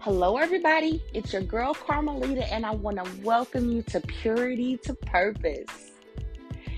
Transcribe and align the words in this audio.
Hello, 0.00 0.36
everybody. 0.36 1.02
It's 1.12 1.32
your 1.32 1.42
girl 1.42 1.74
Carmelita, 1.74 2.46
and 2.54 2.64
I 2.64 2.70
want 2.70 3.04
to 3.04 3.22
welcome 3.24 3.68
you 3.68 3.82
to 3.82 4.00
Purity 4.00 4.76
to 4.78 4.94
Purpose. 4.94 5.90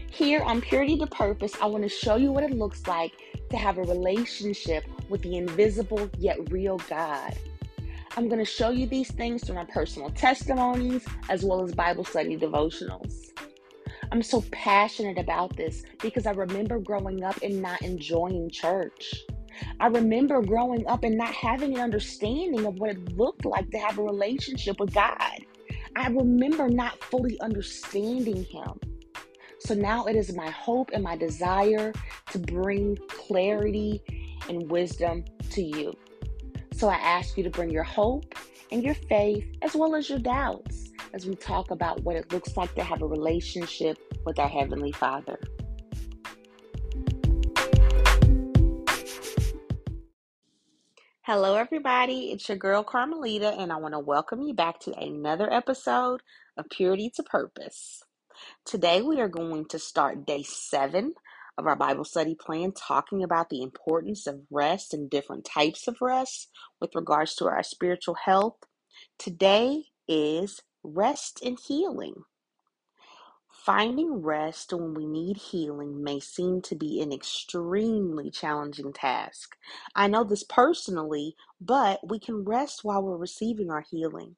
Here 0.09 0.41
on 0.41 0.63
Purity 0.63 0.97
to 0.97 1.07
Purpose, 1.07 1.53
I 1.61 1.67
want 1.67 1.83
to 1.83 1.89
show 1.91 2.17
you 2.17 2.33
what 2.33 2.45
it 2.45 2.53
looks 2.53 2.87
like 2.87 3.13
to 3.51 3.59
have 3.59 3.77
a 3.77 3.83
relationship 3.83 4.85
with 5.11 5.21
the 5.21 5.37
invisible 5.37 6.09
yet 6.17 6.51
real 6.51 6.79
God. 6.89 7.37
I'm 8.17 8.27
going 8.29 8.39
to 8.39 8.51
show 8.51 8.71
you 8.71 8.87
these 8.87 9.11
things 9.13 9.45
through 9.45 9.57
my 9.57 9.67
personal 9.67 10.09
testimonies 10.09 11.05
as 11.29 11.45
well 11.45 11.63
as 11.63 11.75
Bible 11.75 12.05
study 12.05 12.39
devotionals. 12.39 13.33
I'm 14.11 14.23
so 14.23 14.43
passionate 14.51 15.19
about 15.19 15.55
this 15.59 15.83
because 16.01 16.25
I 16.25 16.31
remember 16.31 16.79
growing 16.79 17.23
up 17.23 17.43
and 17.43 17.61
not 17.61 17.83
enjoying 17.83 18.49
church. 18.49 19.15
I 19.79 19.87
remember 19.89 20.41
growing 20.43 20.87
up 20.87 21.05
and 21.05 21.17
not 21.17 21.33
having 21.33 21.75
an 21.75 21.81
understanding 21.81 22.67
of 22.67 22.77
what 22.77 22.91
it 22.91 23.17
looked 23.17 23.45
like 23.45 23.71
to 23.71 23.79
have 23.79 23.99
a 23.99 24.03
relationship 24.03 24.79
with 24.81 24.95
God. 24.95 25.45
I 25.97 26.09
remember 26.09 26.69
not 26.69 27.03
fully 27.05 27.41
understanding 27.41 28.45
Him. 28.45 28.81
So 29.59 29.75
now 29.75 30.07
it 30.07 30.17
is 30.17 30.35
my 30.35 30.51
hope 30.51 30.91
and 30.93 31.05
my 31.05 31.17
desire 31.17 31.93
to 32.33 32.39
bring 32.39 32.97
clarity 33.09 34.03
and 34.49 34.71
wisdom 34.71 35.25
to 35.51 35.63
you. 35.63 35.93
So 36.73 36.89
I 36.89 36.95
ask 36.95 37.37
you 37.37 37.45
to 37.45 37.51
bring 37.51 37.71
your 37.71 37.83
hope 37.83 38.35
and 38.73 38.83
your 38.83 38.95
faith 38.95 39.45
as 39.63 39.75
well 39.75 39.95
as 39.95 40.09
your 40.09 40.19
doubts 40.19 40.93
as 41.13 41.27
we 41.27 41.35
talk 41.35 41.71
about 41.71 42.03
what 42.05 42.17
it 42.17 42.33
looks 42.33 42.57
like 42.57 42.75
to 42.77 42.83
have 42.83 43.03
a 43.03 43.07
relationship 43.07 43.99
with 44.25 44.39
our 44.39 44.49
Heavenly 44.49 44.93
Father. 44.93 45.39
Hello, 51.33 51.55
everybody. 51.55 52.33
It's 52.33 52.49
your 52.49 52.59
girl 52.59 52.83
Carmelita, 52.83 53.53
and 53.53 53.73
I 53.73 53.77
want 53.77 53.95
to 53.95 54.01
welcome 54.01 54.43
you 54.43 54.53
back 54.53 54.81
to 54.81 54.99
another 54.99 55.49
episode 55.49 56.25
of 56.57 56.69
Purity 56.71 57.09
to 57.15 57.23
Purpose. 57.23 58.03
Today, 58.65 59.01
we 59.01 59.21
are 59.21 59.29
going 59.29 59.67
to 59.67 59.79
start 59.79 60.27
day 60.27 60.43
seven 60.43 61.15
of 61.57 61.69
our 61.69 61.77
Bible 61.77 62.03
study 62.03 62.35
plan, 62.35 62.73
talking 62.73 63.23
about 63.23 63.49
the 63.49 63.63
importance 63.63 64.27
of 64.27 64.41
rest 64.51 64.93
and 64.93 65.09
different 65.09 65.45
types 65.45 65.87
of 65.87 65.99
rest 66.01 66.49
with 66.81 66.97
regards 66.97 67.37
to 67.37 67.45
our 67.45 67.63
spiritual 67.63 68.17
health. 68.25 68.57
Today 69.17 69.85
is 70.09 70.61
rest 70.83 71.41
and 71.45 71.61
healing. 71.65 72.25
Finding 73.67 74.23
rest 74.23 74.73
when 74.73 74.95
we 74.95 75.07
need 75.07 75.37
healing 75.37 76.03
may 76.03 76.19
seem 76.19 76.63
to 76.63 76.75
be 76.75 77.03
an 77.03 77.13
extremely 77.13 78.31
challenging 78.31 78.91
task. 78.91 79.55
I 79.95 80.07
know 80.07 80.25
this 80.25 80.45
personally, 80.45 81.37
but 81.61 82.01
we 82.09 82.19
can 82.19 82.45
rest 82.45 82.85
while 82.85 83.03
we're 83.03 83.19
receiving 83.19 83.71
our 83.71 83.83
healing. 83.83 84.37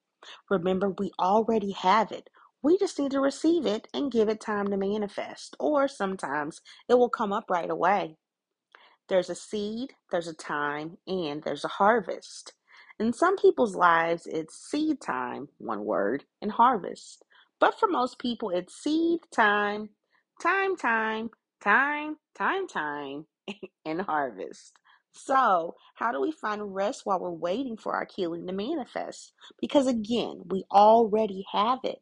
Remember, 0.50 0.90
we 0.90 1.12
already 1.20 1.70
have 1.70 2.10
it. 2.10 2.30
We 2.62 2.76
just 2.78 2.98
need 2.98 3.12
to 3.12 3.20
receive 3.20 3.64
it 3.64 3.86
and 3.94 4.10
give 4.10 4.28
it 4.28 4.40
time 4.40 4.66
to 4.68 4.76
manifest, 4.76 5.54
or 5.60 5.86
sometimes 5.86 6.60
it 6.88 6.94
will 6.94 7.08
come 7.08 7.32
up 7.32 7.48
right 7.48 7.70
away. 7.70 8.16
There's 9.08 9.30
a 9.30 9.36
seed, 9.36 9.94
there's 10.10 10.28
a 10.28 10.34
time, 10.34 10.98
and 11.06 11.44
there's 11.44 11.64
a 11.64 11.68
harvest. 11.68 12.54
In 12.98 13.12
some 13.12 13.36
people's 13.36 13.76
lives, 13.76 14.26
it's 14.26 14.56
seed 14.56 15.00
time, 15.00 15.48
one 15.58 15.84
word, 15.84 16.24
and 16.40 16.50
harvest. 16.50 17.24
But 17.62 17.80
for 17.80 17.88
most 17.88 18.20
people, 18.20 18.50
it's 18.50 18.76
seed 18.76 19.20
time, 19.34 19.90
time, 20.42 20.76
time, 20.76 21.30
time, 21.64 22.18
time, 22.38 22.68
time, 22.68 23.26
and 23.86 24.02
harvest. 24.02 24.74
So, 25.14 25.76
how 25.96 26.12
do 26.12 26.20
we 26.20 26.32
find 26.32 26.76
rest 26.76 27.02
while 27.06 27.20
we're 27.20 27.32
waiting 27.32 27.78
for 27.78 27.94
our 27.96 28.08
healing 28.14 28.46
to 28.48 28.54
manifest? 28.54 29.32
Because 29.62 29.88
again, 29.88 30.42
we 30.46 30.66
already 30.72 31.46
have 31.54 31.80
it. 31.84 32.00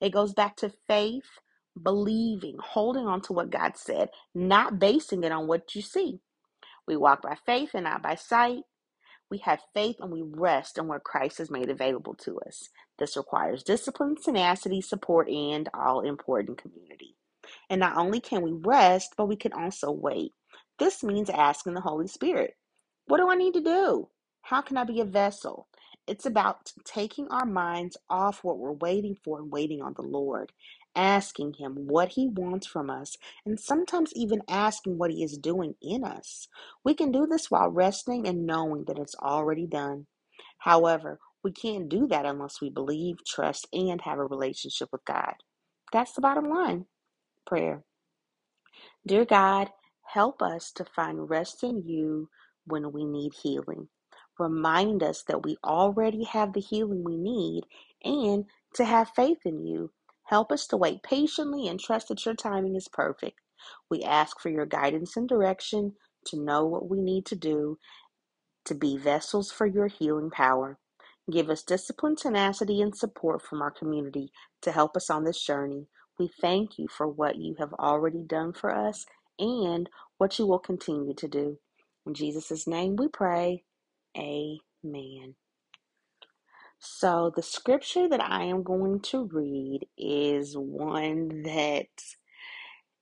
It 0.00 0.12
goes 0.12 0.34
back 0.34 0.56
to 0.58 0.72
faith, 0.88 1.40
believing, 1.82 2.58
holding 2.62 3.06
on 3.08 3.22
to 3.24 3.34
what 3.34 3.50
God 3.50 3.78
said, 3.78 4.10
not 4.34 4.80
basing 4.80 5.24
it 5.24 5.32
on 5.32 5.48
what 5.48 5.74
you 5.76 5.82
see. 5.82 6.20
We 6.88 6.96
walk 6.96 7.22
by 7.22 7.36
faith 7.46 7.72
and 7.74 7.84
not 7.84 8.02
by 8.02 8.16
sight. 8.16 8.64
We 9.30 9.38
have 9.38 9.60
faith 9.74 9.96
and 10.00 10.12
we 10.12 10.22
rest 10.24 10.78
in 10.78 10.88
what 10.88 11.04
Christ 11.04 11.38
has 11.38 11.50
made 11.50 11.70
available 11.70 12.14
to 12.16 12.38
us. 12.40 12.68
This 12.98 13.16
requires 13.16 13.62
discipline, 13.64 14.16
tenacity, 14.22 14.80
support, 14.82 15.28
and 15.30 15.68
all 15.74 16.00
important 16.02 16.58
community. 16.58 17.16
And 17.70 17.80
not 17.80 17.96
only 17.96 18.20
can 18.20 18.42
we 18.42 18.52
rest, 18.52 19.14
but 19.16 19.26
we 19.26 19.36
can 19.36 19.52
also 19.52 19.90
wait. 19.90 20.32
This 20.78 21.02
means 21.04 21.30
asking 21.30 21.74
the 21.74 21.82
Holy 21.82 22.08
Spirit, 22.08 22.54
What 23.06 23.18
do 23.18 23.30
I 23.30 23.36
need 23.36 23.54
to 23.54 23.62
do? 23.62 24.08
How 24.42 24.62
can 24.62 24.76
I 24.76 24.84
be 24.84 25.00
a 25.00 25.04
vessel? 25.06 25.68
It's 26.06 26.26
about 26.26 26.72
taking 26.84 27.28
our 27.28 27.46
minds 27.46 27.96
off 28.10 28.44
what 28.44 28.58
we're 28.58 28.72
waiting 28.72 29.16
for 29.24 29.40
and 29.40 29.52
waiting 29.52 29.82
on 29.82 29.94
the 29.94 30.02
Lord 30.02 30.52
asking 30.96 31.54
Him 31.54 31.74
what 31.86 32.10
He 32.10 32.28
wants 32.28 32.66
from 32.66 32.90
us, 32.90 33.16
and 33.46 33.58
sometimes 33.58 34.12
even 34.14 34.42
asking 34.48 34.98
what 34.98 35.10
He 35.10 35.22
is 35.22 35.38
doing 35.38 35.74
in 35.82 36.04
us. 36.04 36.48
We 36.84 36.94
can 36.94 37.12
do 37.12 37.26
this 37.26 37.50
while 37.50 37.70
resting 37.70 38.26
and 38.26 38.46
knowing 38.46 38.84
that 38.86 38.98
it's 38.98 39.16
already 39.16 39.66
done. 39.66 40.06
However, 40.58 41.18
we 41.46 41.52
can't 41.52 41.88
do 41.88 42.08
that 42.08 42.26
unless 42.26 42.60
we 42.60 42.70
believe, 42.70 43.18
trust, 43.26 43.68
and 43.72 44.02
have 44.02 44.18
a 44.20 44.26
relationship 44.26 44.90
with 44.92 45.06
God. 45.06 45.36
That's 45.94 46.14
the 46.14 46.22
bottom 46.22 46.50
line. 46.50 46.86
Prayer. 47.46 47.84
Dear 49.06 49.26
God, 49.26 49.70
help 50.14 50.42
us 50.42 50.72
to 50.74 50.84
find 50.84 51.30
rest 51.30 51.64
in 51.64 51.82
you 51.86 52.30
when 52.66 52.92
we 52.92 53.04
need 53.04 53.32
healing. 53.42 53.88
Remind 54.38 55.02
us 55.02 55.24
that 55.28 55.44
we 55.44 55.58
already 55.64 56.24
have 56.24 56.54
the 56.54 56.60
healing 56.60 57.04
we 57.04 57.16
need 57.18 57.64
and 58.04 58.46
to 58.74 58.84
have 58.86 59.10
faith 59.16 59.40
in 59.46 59.66
you 59.66 59.92
Help 60.26 60.52
us 60.52 60.66
to 60.68 60.78
wait 60.78 61.02
patiently 61.02 61.68
and 61.68 61.80
trust 61.80 62.08
that 62.08 62.24
your 62.26 62.34
timing 62.34 62.76
is 62.76 62.88
perfect. 62.88 63.40
We 63.90 64.02
ask 64.02 64.40
for 64.40 64.50
your 64.50 64.66
guidance 64.66 65.16
and 65.18 65.28
direction 65.28 65.94
to 66.26 66.40
know 66.40 66.66
what 66.66 66.88
we 66.90 67.00
need 67.02 67.26
to 67.26 67.36
do 67.36 67.78
to 68.66 68.74
be 68.74 68.98
vessels 68.98 69.52
for 69.52 69.66
your 69.66 69.88
healing 69.88 70.30
power. 70.30 70.78
Give 71.30 71.50
us 71.50 71.62
discipline, 71.62 72.16
tenacity, 72.16 72.82
and 72.82 72.96
support 72.96 73.42
from 73.42 73.62
our 73.62 73.70
community 73.70 74.32
to 74.62 74.72
help 74.72 74.96
us 74.96 75.10
on 75.10 75.24
this 75.24 75.42
journey. 75.44 75.86
We 76.18 76.28
thank 76.40 76.78
you 76.78 76.88
for 76.88 77.08
what 77.08 77.36
you 77.36 77.56
have 77.58 77.72
already 77.74 78.22
done 78.22 78.52
for 78.52 78.74
us 78.74 79.06
and 79.38 79.90
what 80.18 80.38
you 80.38 80.46
will 80.46 80.60
continue 80.60 81.14
to 81.14 81.28
do. 81.28 81.58
In 82.06 82.14
Jesus' 82.14 82.66
name 82.66 82.96
we 82.96 83.08
pray. 83.08 83.64
Amen. 84.16 85.36
So, 86.80 87.32
the 87.34 87.42
scripture 87.42 88.08
that 88.08 88.22
I 88.22 88.44
am 88.44 88.62
going 88.62 89.00
to 89.02 89.24
read 89.32 89.86
is 89.98 90.56
one 90.56 91.42
that 91.44 91.86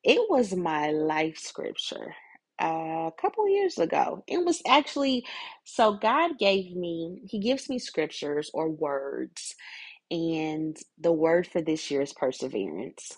it 0.05 0.21
was 0.31 0.55
my 0.57 0.91
life 0.91 1.39
scripture 1.39 2.15
a 2.60 3.10
couple 3.20 3.48
years 3.48 3.78
ago. 3.78 4.25
It 4.28 4.44
was 4.44 4.62
actually 4.66 5.26
so 5.65 5.94
God 5.94 6.38
gave 6.38 6.76
me, 6.76 7.22
He 7.26 7.41
gives 7.41 7.69
me 7.70 7.78
scriptures 7.78 8.50
or 8.54 8.70
words, 8.70 9.54
and 10.10 10.76
the 10.98 11.12
word 11.12 11.47
for 11.47 11.62
this 11.62 11.91
year 11.91 12.03
is 12.03 12.12
perseverance 12.15 13.12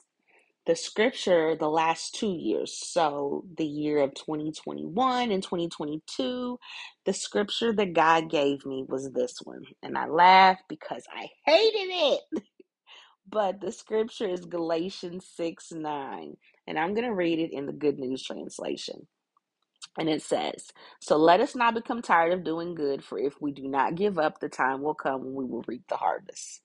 the 0.68 0.76
scripture 0.76 1.56
the 1.56 1.70
last 1.70 2.14
two 2.16 2.34
years. 2.38 2.78
So, 2.78 3.46
the 3.58 3.66
year 3.66 4.00
of 4.04 4.14
2021 4.14 5.32
and 5.32 5.42
2022, 5.42 6.60
the 7.06 7.14
scripture 7.14 7.74
that 7.74 7.94
God 7.94 8.30
gave 8.30 8.64
me 8.66 8.86
was 8.88 9.12
this 9.12 9.38
one. 9.44 9.64
And 9.82 9.98
I 9.98 10.06
laugh 10.08 10.60
because 10.70 11.04
I 11.12 11.28
hated 11.46 11.90
it. 11.92 12.22
But 13.30 13.60
the 13.60 13.72
scripture 13.72 14.28
is 14.28 14.46
Galatians 14.46 15.26
6 15.36 15.72
9. 15.72 16.36
And 16.68 16.78
I'm 16.78 16.94
going 16.94 17.06
to 17.08 17.14
read 17.14 17.38
it 17.40 17.52
in 17.52 17.66
the 17.66 17.72
Good 17.72 17.98
News 17.98 18.22
Translation. 18.24 19.06
And 19.98 20.08
it 20.08 20.22
says, 20.22 20.72
So 21.00 21.16
let 21.16 21.40
us 21.40 21.54
not 21.54 21.74
become 21.74 22.02
tired 22.02 22.32
of 22.32 22.44
doing 22.44 22.74
good, 22.74 23.04
for 23.04 23.18
if 23.18 23.40
we 23.40 23.52
do 23.52 23.68
not 23.68 23.94
give 23.94 24.18
up, 24.18 24.40
the 24.40 24.48
time 24.48 24.82
will 24.82 24.94
come 24.94 25.24
when 25.24 25.34
we 25.34 25.44
will 25.44 25.64
reap 25.66 25.84
the 25.88 25.96
harvest. 25.96 26.60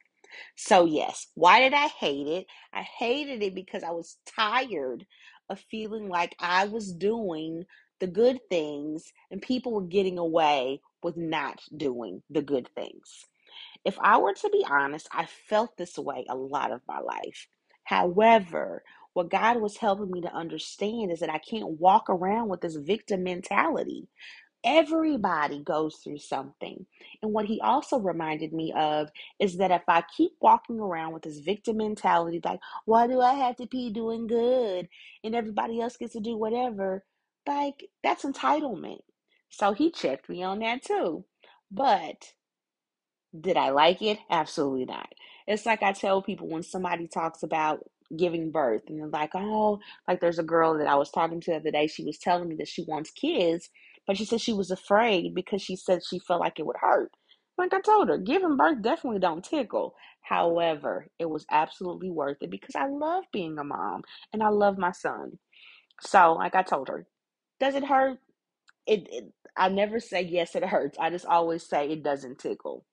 So, 0.55 0.85
yes, 0.85 1.27
why 1.35 1.59
did 1.61 1.73
I 1.73 1.87
hate 1.87 2.27
it? 2.27 2.47
I 2.73 2.83
hated 2.83 3.43
it 3.43 3.55
because 3.55 3.83
I 3.83 3.91
was 3.91 4.17
tired 4.25 5.05
of 5.49 5.59
feeling 5.71 6.09
like 6.09 6.35
I 6.39 6.65
was 6.67 6.93
doing 6.93 7.65
the 7.99 8.07
good 8.07 8.39
things 8.49 9.11
and 9.29 9.41
people 9.41 9.73
were 9.73 9.81
getting 9.83 10.17
away 10.17 10.81
with 11.03 11.17
not 11.17 11.61
doing 11.75 12.23
the 12.29 12.41
good 12.41 12.69
things. 12.75 13.25
If 13.85 13.97
I 13.99 14.17
were 14.17 14.33
to 14.33 14.49
be 14.49 14.65
honest, 14.69 15.07
I 15.11 15.25
felt 15.49 15.77
this 15.77 15.97
way 15.97 16.25
a 16.29 16.35
lot 16.35 16.71
of 16.71 16.81
my 16.87 16.99
life. 16.99 17.47
However, 17.83 18.83
what 19.13 19.31
God 19.31 19.61
was 19.61 19.77
helping 19.77 20.11
me 20.11 20.21
to 20.21 20.33
understand 20.33 21.11
is 21.11 21.21
that 21.21 21.29
I 21.31 21.39
can't 21.39 21.79
walk 21.79 22.09
around 22.09 22.49
with 22.49 22.61
this 22.61 22.77
victim 22.77 23.23
mentality. 23.23 24.07
Everybody 24.65 25.63
goes 25.63 25.97
through 25.97 26.19
something. 26.19 26.85
And 27.23 27.33
what 27.33 27.45
he 27.45 27.61
also 27.61 27.99
reminded 27.99 28.53
me 28.53 28.73
of 28.75 29.09
is 29.39 29.57
that 29.57 29.71
if 29.71 29.83
I 29.87 30.03
keep 30.17 30.33
walking 30.41 30.79
around 30.79 31.13
with 31.13 31.23
this 31.23 31.39
victim 31.39 31.77
mentality, 31.77 32.41
like, 32.45 32.59
why 32.85 33.07
do 33.07 33.21
I 33.21 33.35
have 33.35 33.57
to 33.57 33.67
be 33.67 33.91
doing 33.91 34.27
good 34.27 34.89
and 35.23 35.35
everybody 35.35 35.81
else 35.81 35.97
gets 35.97 36.13
to 36.13 36.21
do 36.21 36.37
whatever? 36.37 37.05
Like, 37.47 37.85
that's 38.03 38.25
entitlement. 38.25 38.99
So 39.49 39.73
he 39.73 39.91
checked 39.91 40.29
me 40.29 40.43
on 40.43 40.59
that 40.59 40.83
too. 40.83 41.25
But 41.71 42.25
Did 43.39 43.57
I 43.57 43.69
like 43.69 44.01
it? 44.01 44.19
Absolutely 44.29 44.85
not. 44.85 45.13
It's 45.47 45.65
like 45.65 45.83
I 45.83 45.93
tell 45.93 46.21
people 46.21 46.47
when 46.49 46.63
somebody 46.63 47.07
talks 47.07 47.43
about 47.43 47.85
giving 48.17 48.51
birth 48.51 48.83
and 48.87 49.11
like, 49.11 49.31
oh, 49.35 49.79
like 50.07 50.19
there's 50.21 50.39
a 50.39 50.43
girl 50.43 50.77
that 50.77 50.87
I 50.87 50.95
was 50.95 51.11
talking 51.11 51.41
to 51.41 51.51
the 51.51 51.57
other 51.57 51.71
day. 51.71 51.87
She 51.87 52.03
was 52.03 52.17
telling 52.17 52.49
me 52.49 52.55
that 52.55 52.67
she 52.67 52.83
wants 52.83 53.11
kids, 53.11 53.69
but 54.07 54.17
she 54.17 54.25
said 54.25 54.41
she 54.41 54.53
was 54.53 54.71
afraid 54.71 55.33
because 55.35 55.61
she 55.61 55.75
said 55.75 56.01
she 56.03 56.19
felt 56.19 56.41
like 56.41 56.59
it 56.59 56.65
would 56.65 56.77
hurt. 56.79 57.11
Like 57.57 57.73
I 57.73 57.81
told 57.81 58.09
her, 58.09 58.17
giving 58.17 58.57
birth 58.57 58.81
definitely 58.81 59.19
don't 59.19 59.43
tickle. 59.43 59.95
However, 60.21 61.07
it 61.19 61.29
was 61.29 61.45
absolutely 61.51 62.09
worth 62.09 62.37
it 62.41 62.49
because 62.51 62.75
I 62.75 62.87
love 62.87 63.25
being 63.31 63.57
a 63.59 63.63
mom 63.63 64.03
and 64.33 64.41
I 64.43 64.49
love 64.49 64.77
my 64.77 64.91
son. 64.91 65.39
So, 66.01 66.33
like 66.33 66.55
I 66.55 66.63
told 66.63 66.87
her, 66.89 67.05
does 67.59 67.75
it 67.75 67.85
hurt? 67.85 68.19
It, 68.87 69.07
it 69.11 69.33
I 69.57 69.69
never 69.69 69.99
say 69.99 70.21
yes, 70.23 70.55
it 70.55 70.63
hurts. 70.65 70.97
I 70.99 71.09
just 71.09 71.25
always 71.25 71.67
say 71.67 71.89
it 71.89 72.03
doesn't 72.03 72.39
tickle 72.39 72.85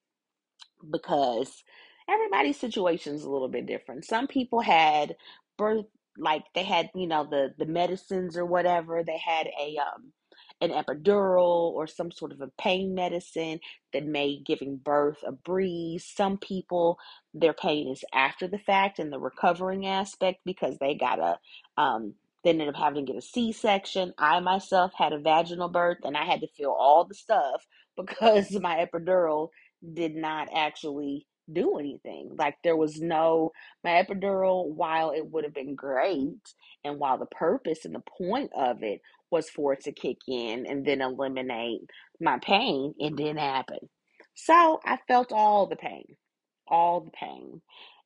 because 0.91 1.63
everybody's 2.09 2.59
situation 2.61 3.15
is 3.15 3.25
a 3.25 3.31
little 3.31 3.49
bit 3.49 3.67
different. 3.67 4.05
Some 4.05 4.27
people 4.27 4.61
had 4.61 5.17
birth 5.59 5.87
like 6.19 6.45
they 6.55 6.65
had, 6.65 6.91
you 6.95 7.07
know, 7.07 7.27
the 7.31 7.55
the 7.59 7.67
medicines 7.67 8.37
or 8.37 8.47
whatever. 8.47 9.05
They 9.05 9.19
had 9.19 9.49
a 9.61 9.77
um 9.79 10.13
an 10.61 10.71
epidural 10.71 11.73
or 11.73 11.87
some 11.87 12.11
sort 12.11 12.33
of 12.33 12.41
a 12.41 12.51
pain 12.61 12.95
medicine 12.95 13.61
that 13.93 14.05
made 14.07 14.45
giving 14.47 14.77
birth 14.77 15.19
a 15.27 15.33
breeze. 15.33 16.05
Some 16.17 16.39
people 16.39 16.99
their 17.35 17.55
pain 17.55 17.89
is 17.93 18.05
after 18.15 18.49
the 18.49 18.59
fact 18.59 18.99
and 18.99 19.13
the 19.13 19.21
recovering 19.21 19.87
aspect 19.87 20.41
because 20.45 20.79
they 20.79 20.95
got 20.95 21.21
a 21.21 21.39
um 21.81 22.15
they 22.45 22.51
ended 22.51 22.69
up 22.69 22.77
having 22.77 23.07
to 23.07 23.13
get 23.13 23.19
a 23.19 23.27
C-section. 23.27 24.15
I 24.19 24.41
myself 24.41 24.93
had 24.97 25.13
a 25.13 25.19
vaginal 25.21 25.69
birth 25.69 25.99
and 26.05 26.17
I 26.17 26.25
had 26.25 26.41
to 26.43 26.49
feel 26.57 26.71
all 26.71 27.05
the 27.05 27.15
stuff 27.15 27.67
because 27.97 28.51
my 28.61 28.87
epidural 28.87 29.51
did 29.95 30.17
not 30.17 30.49
actually 30.55 31.27
do 31.53 31.79
anything. 31.79 32.31
Like 32.39 32.57
there 32.63 32.77
was 32.77 33.01
no 33.01 33.53
my 33.85 34.03
epidural, 34.03 34.67
while 34.69 35.11
it 35.11 35.27
would 35.31 35.45
have 35.45 35.55
been 35.55 35.75
great, 35.75 36.55
and 36.85 36.99
while 36.99 37.19
the 37.19 37.27
purpose 37.27 37.85
and 37.85 37.95
the 37.95 38.03
point 38.19 38.51
of 38.57 38.83
it 38.83 39.01
was 39.31 39.51
for 39.51 39.75
it 39.75 39.81
to 39.85 39.93
kick 39.93 40.19
in 40.27 40.67
and 40.67 40.87
then 40.87 41.01
eliminate 41.01 41.83
my 42.21 42.39
pain, 42.39 42.95
it 42.99 43.17
didn't 43.17 43.39
happen. 43.39 43.79
So 44.35 44.81
I 44.85 44.99
felt 45.09 45.33
all 45.33 45.67
the 45.67 45.77
pain, 45.77 46.17
all 46.67 47.01
the 47.01 47.11
pain. 47.11 47.61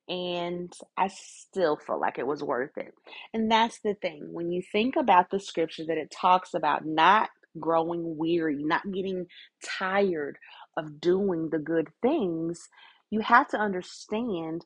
And 0.09 0.73
I 0.97 1.07
still 1.07 1.77
felt 1.77 2.01
like 2.01 2.19
it 2.19 2.27
was 2.27 2.43
worth 2.43 2.77
it. 2.77 2.93
And 3.33 3.49
that's 3.49 3.79
the 3.79 3.93
thing. 3.93 4.27
When 4.31 4.51
you 4.51 4.61
think 4.71 4.97
about 4.97 5.29
the 5.31 5.39
scripture 5.39 5.85
that 5.87 5.97
it 5.97 6.11
talks 6.11 6.53
about 6.53 6.85
not 6.85 7.29
growing 7.57 8.17
weary, 8.17 8.63
not 8.63 8.91
getting 8.91 9.27
tired 9.63 10.37
of 10.75 10.99
doing 10.99 11.49
the 11.51 11.59
good 11.59 11.87
things, 12.01 12.67
you 13.13 13.19
have 13.21 13.47
to 13.49 13.59
understand, 13.59 14.65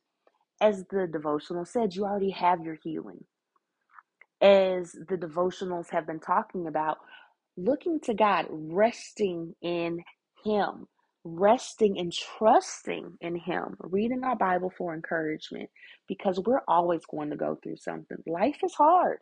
as 0.62 0.86
the 0.90 1.06
devotional 1.12 1.66
said, 1.66 1.94
you 1.94 2.06
already 2.06 2.30
have 2.30 2.62
your 2.62 2.78
healing. 2.82 3.26
As 4.42 4.94
the 4.94 5.18
devotionals 5.18 5.90
have 5.92 6.08
been 6.08 6.22
talking 6.22 6.66
about, 6.66 6.98
looking 7.58 8.00
to 8.06 8.14
God, 8.14 8.46
resting 8.50 9.54
in 9.62 10.02
Him, 10.46 10.88
resting 11.26 12.00
and 12.00 12.14
trusting 12.14 13.18
in 13.20 13.36
Him, 13.36 13.76
reading 13.82 14.24
our 14.24 14.38
Bible 14.38 14.72
for 14.78 14.94
encouragement, 14.94 15.70
because 16.08 16.40
we're 16.40 16.62
always 16.70 17.02
going 17.06 17.32
to 17.32 17.36
go 17.36 17.60
through 17.62 17.76
something. 17.76 18.18
Life 18.26 18.60
is 18.64 18.74
hard. 18.76 19.18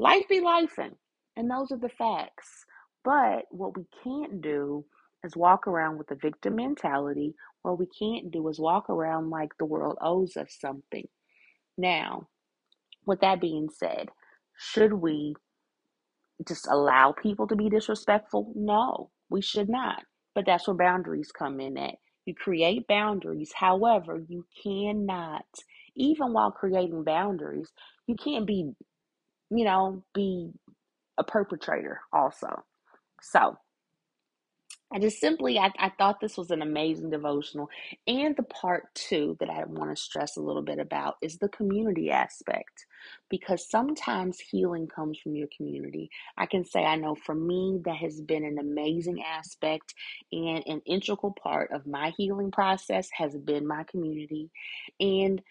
Life 0.00 0.24
be 0.28 0.40
lifing. 0.40 0.96
And 1.36 1.48
those 1.48 1.70
are 1.70 1.78
the 1.78 1.90
facts. 1.90 2.64
But 3.04 3.44
what 3.50 3.76
we 3.76 3.84
can't 4.02 4.42
do 4.42 4.84
is 5.24 5.36
walk 5.36 5.66
around 5.68 5.98
with 5.98 6.10
a 6.12 6.16
victim 6.16 6.56
mentality. 6.56 7.34
What 7.62 7.78
we 7.80 7.86
can't 7.86 8.32
do 8.32 8.48
is 8.48 8.60
walk 8.60 8.90
around 8.90 9.30
like 9.30 9.50
the 9.58 9.66
world 9.66 9.98
owes 10.02 10.36
us 10.36 10.56
something. 10.60 11.08
Now, 11.78 12.28
with 13.06 13.20
that 13.20 13.40
being 13.40 13.68
said, 13.70 14.10
should 14.56 14.94
we 14.94 15.34
just 16.46 16.66
allow 16.68 17.12
people 17.12 17.46
to 17.48 17.56
be 17.56 17.68
disrespectful? 17.70 18.52
No, 18.56 19.10
we 19.30 19.42
should 19.42 19.68
not. 19.68 20.04
But 20.34 20.46
that's 20.46 20.68
where 20.68 20.76
boundaries 20.76 21.32
come 21.32 21.60
in 21.60 21.78
at. 21.78 21.96
You 22.26 22.34
create 22.34 22.86
boundaries. 22.88 23.52
However, 23.54 24.22
you 24.28 24.46
cannot, 24.62 25.46
even 25.96 26.32
while 26.32 26.50
creating 26.52 27.04
boundaries, 27.04 27.70
you 28.06 28.16
can't 28.16 28.46
be, 28.46 28.72
you 29.50 29.64
know, 29.64 30.04
be 30.14 30.52
a 31.18 31.24
perpetrator 31.24 32.00
also. 32.12 32.64
So, 33.22 33.56
I 34.94 35.00
just 35.00 35.20
simply, 35.20 35.58
I, 35.58 35.72
I 35.78 35.90
thought 35.90 36.20
this 36.20 36.38
was 36.38 36.52
an 36.52 36.62
amazing 36.62 37.10
devotional. 37.10 37.68
And 38.06 38.36
the 38.36 38.44
part 38.44 38.94
two 38.94 39.36
that 39.40 39.50
I 39.50 39.64
want 39.64 39.90
to 39.90 40.02
stress 40.02 40.36
a 40.38 40.42
little 40.42 40.62
bit 40.62 40.78
about 40.78 41.16
is 41.22 41.38
the 41.38 41.48
community 41.50 42.12
aspect. 42.12 42.86
Because 43.30 43.68
sometimes 43.68 44.40
healing 44.40 44.88
comes 44.88 45.18
from 45.18 45.36
your 45.36 45.48
community. 45.56 46.10
I 46.38 46.46
can 46.46 46.64
say, 46.64 46.84
I 46.84 46.96
know 46.96 47.16
for 47.16 47.34
me, 47.34 47.80
that 47.84 47.96
has 47.96 48.20
been 48.20 48.44
an 48.44 48.58
amazing 48.58 49.22
aspect 49.24 49.94
and 50.32 50.64
an 50.66 50.82
integral 50.86 51.32
part 51.32 51.72
of 51.72 51.86
my 51.86 52.14
healing 52.16 52.52
process 52.52 53.10
has 53.14 53.36
been 53.36 53.66
my 53.66 53.84
community. 53.84 54.50
And 55.00 55.42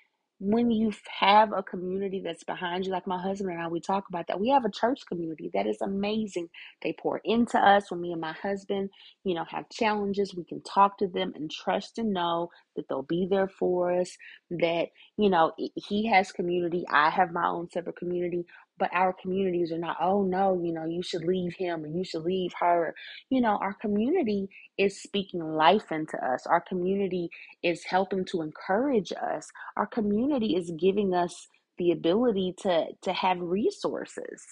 when 0.43 0.71
you 0.71 0.93
have 1.21 1.53
a 1.53 1.63
community 1.63 2.21
that's 2.23 2.43
behind 2.43 2.85
you, 2.85 2.91
like 2.91 3.07
my 3.07 3.21
husband 3.21 3.51
and 3.51 3.61
I, 3.61 3.69
we 3.69 3.81
talk 3.81 4.05
about 4.09 4.27
that. 4.27 4.39
We 4.41 4.49
have 4.49 4.65
a 4.65 4.71
church 4.71 5.01
community 5.07 5.51
that 5.53 5.67
is 5.67 5.81
amazing. 5.81 6.49
They 6.83 6.93
pour 6.99 7.21
into 7.25 7.57
us 7.59 7.91
when 7.91 8.01
me 8.01 8.11
and 8.11 8.21
my 8.21 8.33
husband, 8.33 8.91
you 9.23 9.35
know, 9.35 9.45
have 9.49 9.69
challenges. 9.69 10.35
We 10.35 10.45
can 10.45 10.61
talk 10.63 10.99
to 10.99 11.07
them 11.07 11.33
and 11.35 11.51
trust 11.51 11.99
and 11.99 12.13
know 12.13 12.49
that 12.75 12.89
they'll 12.89 13.03
be 13.03 13.27
there 13.29 13.47
for 13.49 13.93
us. 13.99 14.17
That, 14.51 14.89
you 15.17 15.29
know, 15.29 15.53
he 15.75 16.07
has 16.09 16.33
community. 16.33 16.85
I 16.91 17.09
have 17.09 17.31
my 17.31 17.47
own 17.47 17.69
separate 17.71 17.97
community, 17.97 18.45
but 18.83 18.93
our 18.93 19.13
communities 19.13 19.71
are 19.71 19.77
not, 19.77 19.95
oh 20.01 20.23
no, 20.23 20.61
you 20.61 20.73
know, 20.73 20.83
you 20.83 21.01
should 21.01 21.23
leave 21.23 21.53
him 21.55 21.85
or 21.85 21.87
you 21.87 22.03
should 22.03 22.25
leave 22.25 22.51
her. 22.59 22.93
You 23.29 23.39
know, 23.39 23.55
our 23.61 23.73
community 23.75 24.49
is 24.77 25.01
speaking 25.01 25.39
life 25.39 25.89
into 25.89 26.17
us. 26.17 26.45
Our 26.45 26.59
community 26.59 27.29
is 27.63 27.85
helping 27.85 28.25
to 28.25 28.41
encourage 28.41 29.13
us. 29.13 29.47
Our 29.77 29.87
community 29.87 30.57
is 30.57 30.69
giving 30.77 31.13
us 31.13 31.47
the 31.77 31.91
ability 31.93 32.55
to 32.63 32.87
to 33.03 33.13
have 33.13 33.39
resources 33.39 34.43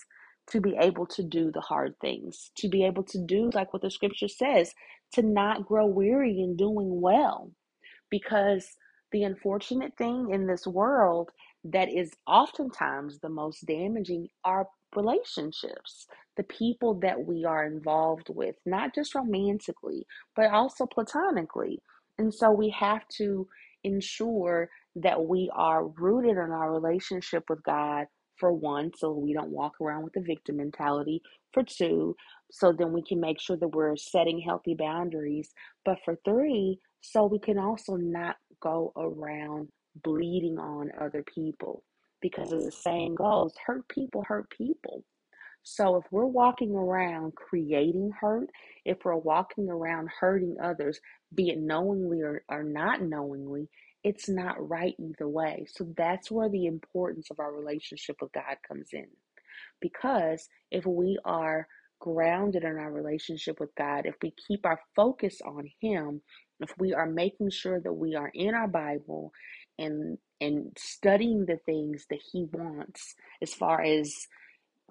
to 0.51 0.61
be 0.61 0.77
able 0.79 1.07
to 1.07 1.23
do 1.23 1.51
the 1.51 1.59
hard 1.59 1.93
things, 1.99 2.51
to 2.55 2.69
be 2.69 2.85
able 2.85 3.03
to 3.03 3.19
do 3.25 3.49
like 3.53 3.73
what 3.73 3.81
the 3.81 3.91
scripture 3.91 4.29
says, 4.29 4.73
to 5.11 5.23
not 5.23 5.65
grow 5.65 5.85
weary 5.85 6.39
in 6.39 6.55
doing 6.55 7.01
well. 7.01 7.51
Because 8.09 8.77
the 9.11 9.23
unfortunate 9.23 9.97
thing 9.97 10.29
in 10.31 10.47
this 10.47 10.65
world 10.65 11.31
that 11.63 11.89
is 11.89 12.11
oftentimes 12.27 13.19
the 13.19 13.29
most 13.29 13.65
damaging 13.65 14.27
are 14.43 14.67
relationships, 14.95 16.07
the 16.37 16.43
people 16.43 16.95
that 16.95 17.25
we 17.25 17.45
are 17.45 17.65
involved 17.65 18.29
with, 18.29 18.55
not 18.65 18.93
just 18.95 19.15
romantically, 19.15 20.05
but 20.35 20.51
also 20.51 20.85
platonically. 20.85 21.79
And 22.17 22.33
so 22.33 22.51
we 22.51 22.69
have 22.77 23.07
to 23.17 23.47
ensure 23.83 24.69
that 24.95 25.25
we 25.25 25.51
are 25.55 25.87
rooted 25.87 26.31
in 26.31 26.51
our 26.51 26.71
relationship 26.71 27.43
with 27.49 27.63
God, 27.63 28.07
for 28.37 28.51
one, 28.51 28.91
so 28.97 29.11
we 29.13 29.33
don't 29.33 29.51
walk 29.51 29.73
around 29.79 30.03
with 30.03 30.15
a 30.17 30.21
victim 30.21 30.57
mentality, 30.57 31.21
for 31.53 31.63
two, 31.63 32.15
so 32.51 32.73
then 32.73 32.91
we 32.91 33.03
can 33.03 33.19
make 33.19 33.39
sure 33.39 33.55
that 33.55 33.67
we're 33.67 33.95
setting 33.95 34.41
healthy 34.41 34.73
boundaries, 34.73 35.53
but 35.85 35.97
for 36.03 36.17
three, 36.25 36.79
so 37.01 37.25
we 37.25 37.39
can 37.39 37.59
also 37.59 37.95
not 37.95 38.37
go 38.59 38.91
around 38.97 39.69
bleeding 40.03 40.57
on 40.57 40.91
other 40.99 41.23
people. 41.23 41.83
Because 42.21 42.53
as 42.53 42.65
the 42.65 42.71
saying 42.71 43.15
goes, 43.15 43.53
hurt 43.65 43.87
people 43.87 44.23
hurt 44.27 44.49
people. 44.49 45.03
So 45.63 45.97
if 45.97 46.05
we're 46.11 46.25
walking 46.25 46.71
around 46.75 47.35
creating 47.35 48.11
hurt, 48.19 48.49
if 48.85 48.97
we're 49.05 49.15
walking 49.15 49.69
around 49.69 50.09
hurting 50.19 50.57
others, 50.61 50.99
be 51.35 51.49
it 51.49 51.59
knowingly 51.59 52.21
or, 52.21 52.43
or 52.49 52.63
not 52.63 53.01
knowingly, 53.01 53.69
it's 54.03 54.27
not 54.27 54.67
right 54.69 54.95
either 54.99 55.27
way. 55.27 55.65
So 55.69 55.87
that's 55.95 56.31
where 56.31 56.49
the 56.49 56.65
importance 56.65 57.29
of 57.29 57.39
our 57.39 57.53
relationship 57.53 58.17
with 58.21 58.31
God 58.33 58.57
comes 58.67 58.89
in. 58.93 59.07
Because 59.79 60.49
if 60.71 60.85
we 60.85 61.19
are 61.25 61.67
grounded 61.99 62.63
in 62.63 62.77
our 62.77 62.91
relationship 62.91 63.59
with 63.59 63.73
God, 63.75 64.07
if 64.07 64.15
we 64.23 64.33
keep 64.47 64.65
our 64.65 64.79
focus 64.95 65.39
on 65.45 65.69
Him, 65.79 66.21
if 66.59 66.73
we 66.79 66.93
are 66.93 67.05
making 67.05 67.51
sure 67.51 67.79
that 67.79 67.93
we 67.93 68.15
are 68.15 68.31
in 68.33 68.55
our 68.55 68.67
Bible 68.67 69.31
and 69.81 70.17
and 70.41 70.75
studying 70.77 71.45
the 71.45 71.57
things 71.65 72.05
that 72.09 72.21
He 72.31 72.45
wants 72.51 73.15
as 73.41 73.53
far 73.53 73.81
as 73.81 74.27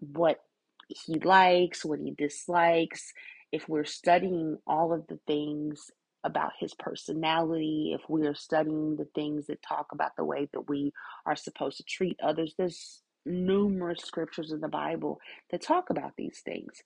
what 0.00 0.40
he 0.88 1.14
likes, 1.20 1.84
what 1.84 2.00
he 2.00 2.12
dislikes, 2.12 3.12
if 3.52 3.68
we're 3.68 3.84
studying 3.84 4.58
all 4.66 4.92
of 4.92 5.06
the 5.08 5.18
things 5.26 5.90
about 6.24 6.52
his 6.58 6.74
personality, 6.74 7.92
if 7.94 8.08
we 8.08 8.26
are 8.26 8.34
studying 8.34 8.96
the 8.96 9.08
things 9.14 9.46
that 9.46 9.62
talk 9.62 9.88
about 9.92 10.12
the 10.16 10.24
way 10.24 10.48
that 10.52 10.68
we 10.68 10.92
are 11.26 11.36
supposed 11.36 11.78
to 11.78 11.84
treat 11.84 12.18
others, 12.22 12.54
there's 12.58 13.02
numerous 13.24 14.02
scriptures 14.04 14.52
in 14.52 14.60
the 14.60 14.68
Bible 14.68 15.20
that 15.50 15.62
talk 15.62 15.90
about 15.90 16.12
these 16.16 16.40
things. 16.44 16.82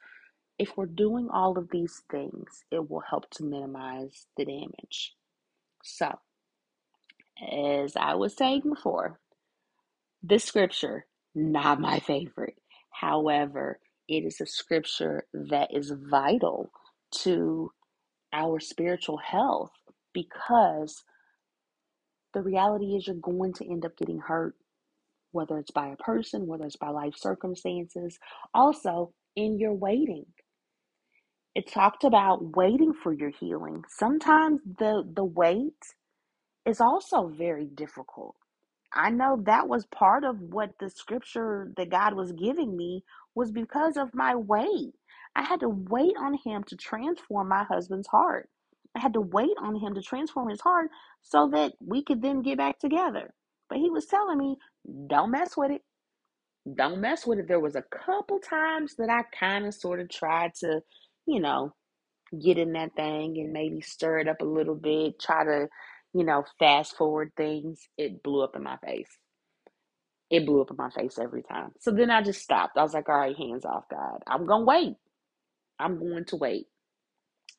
If 0.58 0.76
we're 0.76 0.86
doing 0.86 1.28
all 1.32 1.58
of 1.58 1.70
these 1.70 2.02
things, 2.10 2.64
it 2.70 2.88
will 2.88 3.02
help 3.08 3.28
to 3.32 3.44
minimize 3.44 4.26
the 4.36 4.44
damage. 4.44 5.14
So, 5.82 6.18
as 7.40 7.96
I 7.96 8.14
was 8.16 8.36
saying 8.36 8.62
before, 8.68 9.20
this 10.22 10.44
scripture, 10.44 11.06
not 11.34 11.80
my 11.80 12.00
favorite. 12.00 12.56
However, 12.92 13.80
it 14.08 14.24
is 14.24 14.40
a 14.40 14.46
scripture 14.46 15.26
that 15.34 15.70
is 15.74 15.92
vital 16.10 16.70
to 17.22 17.72
our 18.32 18.60
spiritual 18.60 19.18
health 19.18 19.72
because 20.14 21.04
the 22.34 22.42
reality 22.42 22.96
is 22.96 23.06
you're 23.06 23.16
going 23.16 23.54
to 23.54 23.70
end 23.70 23.84
up 23.86 23.96
getting 23.98 24.20
hurt, 24.20 24.56
whether 25.32 25.58
it's 25.58 25.72
by 25.72 25.88
a 25.88 25.96
person, 25.96 26.46
whether 26.46 26.66
it's 26.66 26.76
by 26.76 26.90
life 26.90 27.14
circumstances. 27.16 28.18
Also, 28.54 29.12
in 29.36 29.58
your 29.58 29.74
waiting. 29.74 30.26
It 31.54 31.70
talked 31.72 32.04
about 32.04 32.56
waiting 32.56 32.94
for 32.94 33.12
your 33.12 33.30
healing. 33.30 33.84
Sometimes 33.90 34.62
the 34.78 35.04
the 35.14 35.24
wait 35.24 35.74
is 36.66 36.80
also 36.80 37.28
very 37.28 37.66
difficult. 37.66 38.36
I 38.94 39.10
know 39.10 39.42
that 39.46 39.68
was 39.68 39.86
part 39.86 40.24
of 40.24 40.40
what 40.40 40.70
the 40.80 40.90
scripture 40.90 41.72
that 41.76 41.90
God 41.90 42.14
was 42.14 42.32
giving 42.32 42.76
me 42.76 43.04
was 43.34 43.50
because 43.52 43.96
of 43.96 44.14
my 44.14 44.34
wait. 44.36 44.94
I 45.36 45.42
had 45.42 45.60
to 45.60 45.68
wait 45.68 46.14
on 46.18 46.38
Him 46.44 46.64
to 46.64 46.76
transform 46.76 47.48
my 47.48 47.64
husband's 47.64 48.08
heart. 48.08 48.48
I 48.96 49.00
had 49.00 49.14
to 49.14 49.20
wait 49.20 49.56
on 49.60 49.76
Him 49.80 49.94
to 49.94 50.02
transform 50.02 50.48
his 50.48 50.60
heart 50.60 50.90
so 51.22 51.50
that 51.52 51.72
we 51.80 52.04
could 52.04 52.22
then 52.22 52.42
get 52.42 52.58
back 52.58 52.78
together. 52.78 53.34
But 53.68 53.78
He 53.78 53.90
was 53.90 54.06
telling 54.06 54.38
me, 54.38 54.56
don't 55.08 55.32
mess 55.32 55.56
with 55.56 55.72
it. 55.72 55.82
Don't 56.76 57.00
mess 57.00 57.26
with 57.26 57.40
it. 57.40 57.48
There 57.48 57.60
was 57.60 57.76
a 57.76 57.82
couple 57.82 58.38
times 58.38 58.94
that 58.96 59.10
I 59.10 59.22
kind 59.38 59.66
of 59.66 59.74
sort 59.74 60.00
of 60.00 60.08
tried 60.08 60.54
to, 60.60 60.80
you 61.26 61.40
know, 61.40 61.74
get 62.42 62.58
in 62.58 62.72
that 62.72 62.94
thing 62.96 63.36
and 63.38 63.52
maybe 63.52 63.80
stir 63.80 64.20
it 64.20 64.28
up 64.28 64.40
a 64.40 64.46
little 64.46 64.74
bit, 64.74 65.20
try 65.20 65.44
to, 65.44 65.68
you 66.14 66.24
know, 66.24 66.44
fast 66.60 66.96
forward 66.96 67.32
things, 67.36 67.82
it 67.98 68.22
blew 68.24 68.44
up 68.44 68.56
in 68.56 68.64
my 68.64 68.78
face. 68.78 69.10
It 70.30 70.46
blew 70.46 70.62
up 70.62 70.70
in 70.70 70.76
my 70.78 70.90
face 70.90 71.18
every 71.18 71.42
time. 71.44 71.72
So 71.80 71.92
then 71.92 72.10
I 72.10 72.22
just 72.22 72.42
stopped. 72.42 72.78
I 72.78 72.82
was 72.82 72.94
like, 72.94 73.08
all 73.08 73.18
right, 73.18 73.36
hands 73.36 73.64
off, 73.66 73.84
God. 73.90 74.20
I'm 74.26 74.46
going 74.46 74.62
to 74.62 74.66
wait. 74.66 74.96
I'm 75.80 75.98
going 75.98 76.24
to 76.26 76.36
wait. 76.36 76.66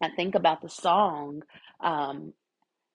I 0.01 0.09
think 0.15 0.35
about 0.35 0.61
the 0.61 0.69
song, 0.69 1.43
um, 1.83 2.33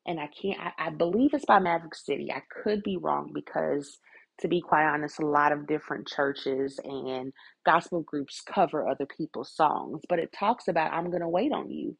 and 0.07 0.21
I 0.21 0.29
can't, 0.29 0.59
I, 0.61 0.89
I 0.89 0.91
believe 0.91 1.35
it's 1.35 1.47
by 1.47 1.61
Maverick 1.61 1.95
City. 1.97 2.33
I 2.33 2.43
could 2.63 2.83
be 2.83 2.97
wrong 2.99 3.33
because, 3.35 3.99
to 4.41 4.49
be 4.49 4.61
quite 4.61 4.87
honest, 4.87 5.21
a 5.21 5.27
lot 5.27 5.53
of 5.53 5.67
different 5.69 6.09
churches 6.09 6.81
and 6.85 7.33
gospel 7.67 8.03
groups 8.03 8.43
cover 8.47 8.89
other 8.89 9.07
people's 9.07 9.53
songs, 9.55 10.03
but 10.09 10.19
it 10.21 10.33
talks 10.39 10.69
about, 10.69 10.93
I'm 10.93 11.11
going 11.11 11.23
to 11.23 11.29
wait 11.29 11.53
on 11.53 11.71
you 11.71 11.91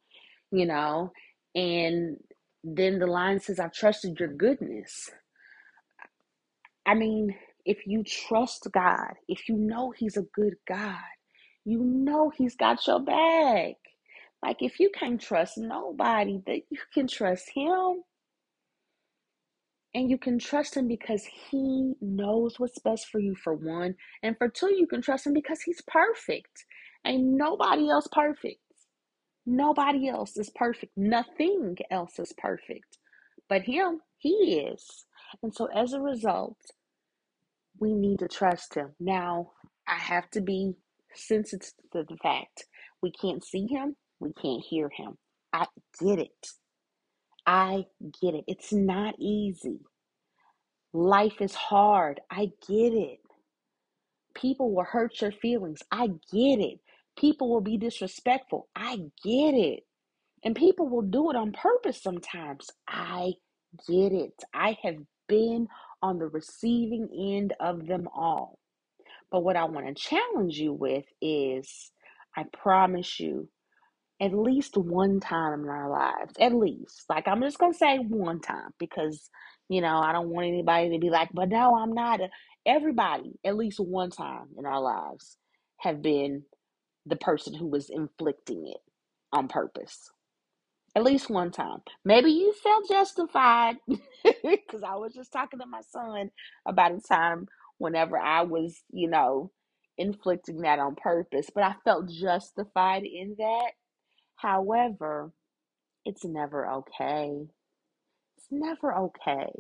you 0.53 0.67
know, 0.67 1.13
and 1.57 2.19
then 2.65 2.99
the 2.99 3.07
line 3.07 3.41
says, 3.41 3.61
I've 3.61 3.73
trusted 3.73 4.19
your 4.21 4.29
goodness. 4.31 5.11
I 6.87 6.95
mean, 6.95 7.35
if 7.65 7.87
you 7.87 8.05
trust 8.05 8.69
God, 8.73 9.15
if 9.29 9.49
you 9.49 9.57
know 9.57 9.93
He's 9.97 10.17
a 10.17 10.23
good 10.35 10.55
God, 10.69 10.97
you 11.65 11.85
know 11.85 12.31
He's 12.37 12.57
got 12.57 12.87
your 12.87 13.01
back. 13.01 13.75
Like, 14.43 14.59
if 14.61 14.81
you 14.81 14.91
can't 14.95 15.21
trust 15.21 15.59
nobody, 15.59 16.41
that 16.47 16.63
you 16.71 16.79
can 16.95 17.09
trust 17.09 17.51
Him. 17.55 18.03
And 19.95 20.09
you 20.09 20.19
can 20.19 20.39
trust 20.39 20.77
him 20.77 20.87
because 20.87 21.25
he 21.51 21.95
knows 22.01 22.61
what's 22.61 22.79
best 22.79 23.09
for 23.09 23.19
you, 23.19 23.35
for 23.35 23.55
one. 23.55 23.97
And 24.23 24.37
for 24.39 24.49
two, 24.49 24.73
you 24.73 24.87
can 24.87 25.03
trust 25.03 25.27
him 25.27 25.33
because 25.35 25.63
he's 25.63 25.83
perfect. 25.89 26.65
Ain't 27.05 27.25
nobody 27.25 27.91
else 27.91 28.07
perfect. 28.13 28.61
Nobody 29.51 30.09
else 30.09 30.37
is 30.37 30.49
perfect. 30.55 30.93
Nothing 30.97 31.77
else 31.91 32.21
is 32.21 32.33
perfect. 32.39 32.99
But 33.49 33.63
Him, 33.63 34.01
He 34.17 34.61
is. 34.61 35.07
And 35.43 35.53
so 35.53 35.67
as 35.67 35.93
a 35.93 36.01
result, 36.01 36.57
we 37.81 37.93
need 37.93 38.21
to 38.21 38.29
trust 38.29 38.75
Him. 38.77 38.93
Now, 39.01 39.51
I 39.89 39.97
have 39.97 40.31
to 40.31 40.41
be 40.41 40.75
sensitive 41.15 41.73
to 41.93 42.05
the 42.09 42.17
fact 42.23 42.67
we 43.03 43.11
can't 43.11 43.45
see 43.45 43.67
Him, 43.67 43.97
we 44.21 44.33
can't 44.41 44.63
hear 44.63 44.89
Him. 44.97 45.19
I 45.53 45.67
get 46.01 46.21
it. 46.21 46.47
I 47.45 47.87
get 48.23 48.35
it. 48.37 48.45
It's 48.47 48.73
not 48.73 49.17
easy. 49.19 49.81
Life 50.93 51.41
is 51.41 51.57
hard. 51.57 52.21
I 52.31 52.53
get 52.69 52.93
it. 52.95 53.19
People 54.35 54.73
will 54.73 54.85
hurt 54.85 55.21
your 55.21 55.33
feelings. 55.33 55.81
I 55.91 56.07
get 56.07 56.61
it. 56.61 56.79
People 57.21 57.51
will 57.51 57.61
be 57.61 57.77
disrespectful. 57.77 58.69
I 58.75 58.97
get 59.25 59.55
it. 59.55 59.85
And 60.45 60.57
people 60.57 60.89
will 60.89 61.03
do 61.03 61.31
it 61.31 61.37
on 61.37 61.53
purpose 61.53 62.03
sometimes. 62.03 62.71
I 62.89 63.35
get 63.89 64.13
it. 64.13 64.43
I 64.55 64.79
have 64.83 64.97
been 65.29 65.69
on 66.03 66.19
the 66.19 66.27
receiving 66.27 67.09
end 67.37 67.55
of 67.61 67.87
them 67.87 68.09
all. 68.15 68.59
But 69.31 69.45
what 69.45 69.57
I 69.57 69.65
want 69.65 69.87
to 69.87 69.95
challenge 69.95 70.57
you 70.57 70.73
with 70.73 71.05
is 71.21 71.93
I 72.37 72.45
promise 72.53 73.21
you, 73.21 73.49
at 74.21 74.35
least 74.35 74.77
one 74.77 75.21
time 75.21 75.65
in 75.65 75.69
our 75.69 75.91
lives, 75.91 76.35
at 76.41 76.55
least, 76.55 77.05
like 77.09 77.29
I'm 77.29 77.43
just 77.43 77.59
going 77.59 77.73
to 77.73 77.79
say 77.79 77.99
one 77.99 78.41
time 78.41 78.71
because, 78.79 79.31
you 79.69 79.81
know, 79.81 79.99
I 79.99 80.13
don't 80.13 80.29
want 80.31 80.47
anybody 80.47 80.91
to 80.91 80.99
be 80.99 81.11
like, 81.11 81.31
but 81.33 81.49
no, 81.49 81.77
I'm 81.77 81.93
not. 81.93 82.21
Everybody, 82.67 83.33
at 83.45 83.57
least 83.57 83.81
one 83.81 84.11
time 84.11 84.49
in 84.59 84.67
our 84.67 84.81
lives, 84.81 85.37
have 85.79 86.03
been 86.03 86.43
the 87.11 87.17
person 87.17 87.55
who 87.55 87.69
was 87.69 87.91
inflicting 87.91 88.69
it 88.69 88.79
on 89.33 89.49
purpose 89.49 90.01
at 90.95 91.05
least 91.05 91.31
one 91.31 91.51
time. 91.51 91.81
Maybe 92.05 92.31
you 92.33 92.53
felt 92.63 92.89
justified 92.89 93.77
because 94.25 94.83
I 94.83 94.97
was 94.97 95.15
just 95.15 95.33
talking 95.33 95.61
to 95.61 95.67
my 95.67 95.81
son 95.91 96.31
about 96.67 96.93
a 96.93 97.01
time 97.01 97.49
whenever 97.79 98.19
I 98.19 98.43
was, 98.43 98.83
you 98.93 99.09
know, 99.09 99.51
inflicting 99.99 100.63
that 100.63 100.79
on 100.79 100.95
purpose, 100.97 101.49
but 101.55 101.65
I 101.65 101.75
felt 101.85 102.11
justified 102.11 103.05
in 103.05 103.37
that. 103.39 103.71
However, 104.37 105.33
it's 106.05 106.25
never 106.25 106.69
okay. 106.69 107.33
It's 108.39 108.49
never 108.51 108.95
okay. 108.97 109.51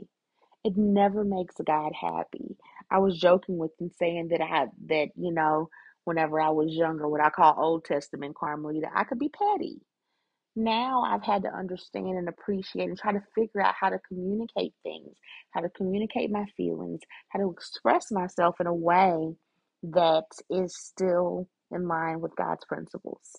It 0.65 0.77
never 0.77 1.25
makes 1.25 1.57
God 1.67 1.93
happy. 2.01 2.57
I 2.91 2.99
was 2.99 3.19
joking 3.19 3.59
with 3.59 3.73
him 3.81 3.91
saying 3.99 4.29
that 4.29 4.43
I 4.43 4.67
that, 4.89 5.09
you 5.17 5.33
know, 5.33 5.71
whenever 6.05 6.41
I 6.41 6.51
was 6.51 6.69
younger, 6.71 7.09
what 7.09 7.23
I 7.23 7.31
call 7.31 7.57
Old 7.59 7.85
Testament 7.85 8.37
Carmelita, 8.37 8.89
I 8.95 9.05
could 9.05 9.19
be 9.19 9.31
petty 9.31 9.81
now 10.57 11.03
I've 11.03 11.23
had 11.23 11.43
to 11.45 11.49
understand 11.49 12.19
and 12.19 12.29
appreciate 12.29 12.89
and 12.89 12.99
try 12.99 13.13
to 13.13 13.23
figure 13.35 13.63
out 13.63 13.75
how 13.81 13.89
to 13.91 13.99
communicate 14.09 14.75
things, 14.83 15.17
how 15.53 15.61
to 15.61 15.69
communicate 15.71 16.31
my 16.31 16.45
feelings, 16.57 17.01
how 17.29 17.41
to 17.41 17.51
express 17.51 18.11
myself 18.11 18.57
in 18.61 18.67
a 18.67 18.75
way 18.75 19.35
that 19.83 20.27
is 20.51 20.77
still 20.77 21.49
in 21.71 21.87
line 21.87 22.21
with 22.21 22.37
God's 22.37 22.65
principles. 22.67 23.37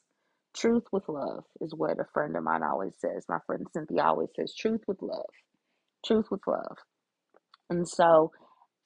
Truth 0.55 0.83
with 0.91 1.03
love 1.07 1.43
is 1.61 1.73
what 1.75 1.99
a 1.99 2.05
friend 2.13 2.35
of 2.35 2.43
mine 2.43 2.63
always 2.63 2.93
says. 2.99 3.25
My 3.29 3.39
friend 3.45 3.65
Cynthia 3.73 4.03
always 4.03 4.29
says, 4.35 4.53
truth 4.57 4.81
with 4.87 5.01
love. 5.01 5.29
Truth 6.05 6.25
with 6.31 6.41
love. 6.47 6.77
And 7.69 7.87
so 7.87 8.31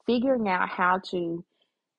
figuring 0.05 0.47
out 0.47 0.69
how 0.69 0.99
to, 1.11 1.45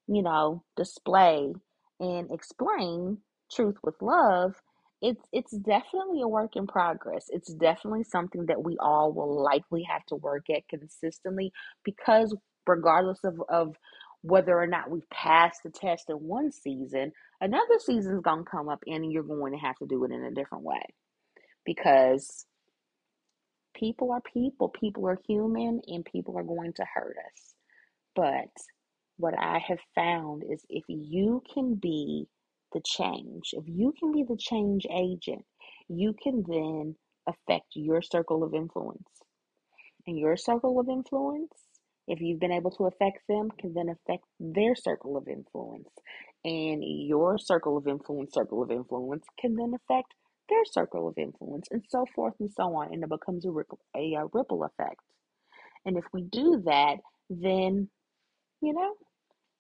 you 0.09 0.23
know, 0.23 0.65
display 0.77 1.53
and 2.01 2.31
explain 2.31 3.19
truth 3.51 3.77
with 3.83 3.95
love 4.01 4.55
it's 5.03 5.23
it's 5.33 5.53
definitely 5.53 6.23
a 6.23 6.29
work 6.29 6.57
in 6.57 6.67
progress. 6.67 7.27
It's 7.29 7.53
definitely 7.53 8.05
something 8.05 8.47
that 8.47 8.65
we 8.65 8.77
all 8.81 9.13
will 9.13 9.43
likely 9.43 9.83
have 9.83 10.05
to 10.07 10.17
work 10.17 10.47
at 10.51 10.69
consistently 10.69 11.53
because 11.85 12.35
regardless 12.67 13.21
of, 13.25 13.41
of 13.49 13.77
whether 14.23 14.59
or 14.59 14.67
not 14.67 14.91
we've 14.91 15.09
passed 15.11 15.61
the 15.63 15.71
test 15.71 16.09
in 16.09 16.17
one 16.17 16.51
season, 16.51 17.13
another 17.41 17.79
season's 17.79 18.23
gonna 18.23 18.45
come 18.45 18.69
up 18.69 18.83
and 18.87 19.13
you're 19.13 19.23
going 19.23 19.53
to 19.53 19.59
have 19.59 19.77
to 19.77 19.87
do 19.87 20.03
it 20.05 20.11
in 20.11 20.25
a 20.25 20.33
different 20.33 20.65
way. 20.65 20.83
Because 21.65 22.47
people 23.75 24.13
are 24.13 24.23
people, 24.23 24.69
people 24.69 25.07
are 25.09 25.19
human, 25.27 25.81
and 25.87 26.05
people 26.05 26.39
are 26.39 26.45
going 26.45 26.73
to 26.73 26.85
hurt 26.95 27.17
us. 27.19 27.55
But 28.15 28.51
what 29.17 29.35
I 29.39 29.59
have 29.67 29.79
found 29.95 30.45
is 30.51 30.65
if 30.69 30.85
you 30.89 31.43
can 31.53 31.75
be 31.75 32.27
the 32.73 32.81
change, 32.85 33.51
if 33.53 33.65
you 33.67 33.93
can 33.99 34.13
be 34.13 34.25
the 34.29 34.37
change 34.37 34.87
agent, 34.91 35.45
you 35.89 36.15
can 36.23 36.45
then 36.47 36.97
affect 37.27 37.67
your 37.75 38.03
circle 38.03 38.43
of 38.45 38.55
influence. 38.55 39.09
And 40.07 40.19
your 40.19 40.37
circle 40.37 40.79
of 40.79 40.89
influence, 40.89 41.53
if 42.09 42.21
you've 42.21 42.41
been 42.41 42.53
able 42.53 42.71
to 42.73 42.87
affect 42.87 43.21
them, 43.29 43.51
can 43.59 43.75
then 43.75 43.89
affect 43.89 44.25
their 44.39 44.75
circle 44.77 45.17
of 45.17 45.29
influence. 45.29 45.89
And 46.45 46.83
your 46.85 47.39
circle 47.39 47.77
of 47.77 47.89
influence, 47.89 48.35
circle 48.35 48.63
of 48.63 48.71
influence, 48.71 49.25
can 49.41 49.57
then 49.57 49.75
affect 49.75 50.15
their 50.49 50.65
circle 50.65 51.09
of 51.09 51.19
influence, 51.19 51.67
and 51.73 51.83
so 51.89 52.05
forth 52.15 52.35
and 52.39 52.51
so 52.57 52.65
on. 52.77 52.93
And 52.93 53.03
it 53.03 53.11
becomes 53.11 53.45
a 53.47 53.51
ripple, 53.51 53.81
a, 53.97 54.15
a 54.15 54.27
ripple 54.33 54.65
effect. 54.65 55.01
And 55.85 55.97
if 55.97 56.05
we 56.13 56.23
do 56.23 56.63
that, 56.67 56.97
then, 57.31 57.89
you 58.63 58.73
know, 58.75 58.95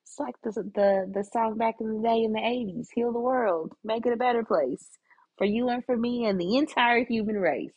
it's 0.05 0.19
like 0.19 0.37
the, 0.43 0.53
the 0.53 1.11
the 1.13 1.25
song 1.25 1.59
back 1.59 1.77
in 1.81 1.97
the 1.97 2.03
day 2.09 2.23
in 2.25 2.33
the 2.33 2.41
80s, 2.41 2.89
heal 2.95 3.13
the 3.13 3.21
world, 3.21 3.73
make 3.85 4.07
it 4.07 4.13
a 4.13 4.17
better 4.17 4.45
place 4.45 4.89
for 5.39 5.45
you 5.47 5.69
and 5.69 5.85
for 5.85 5.97
me 5.97 6.27
and 6.27 6.41
the 6.41 6.57
entire 6.57 7.05
human 7.05 7.37
race. 7.37 7.73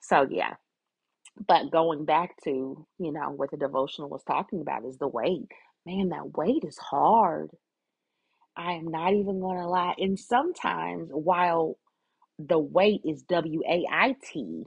So 0.00 0.26
yeah. 0.30 0.54
But 1.46 1.70
going 1.70 2.04
back 2.06 2.36
to, 2.44 2.86
you 2.98 3.12
know, 3.12 3.30
what 3.30 3.50
the 3.50 3.58
devotional 3.58 4.08
was 4.08 4.22
talking 4.24 4.60
about 4.62 4.84
is 4.86 4.98
the 4.98 5.08
wait. 5.08 5.48
Man, 5.84 6.08
that 6.10 6.36
wait 6.36 6.64
is 6.64 6.78
hard. 6.78 7.50
I 8.56 8.72
am 8.72 8.88
not 8.88 9.12
even 9.12 9.40
going 9.40 9.58
to 9.58 9.68
lie. 9.68 9.94
And 9.98 10.18
sometimes 10.18 11.10
while 11.12 11.76
the 12.38 12.58
wait 12.58 13.02
is 13.04 13.22
W 13.24 13.62
A 13.68 13.86
I 13.90 14.16
T, 14.24 14.64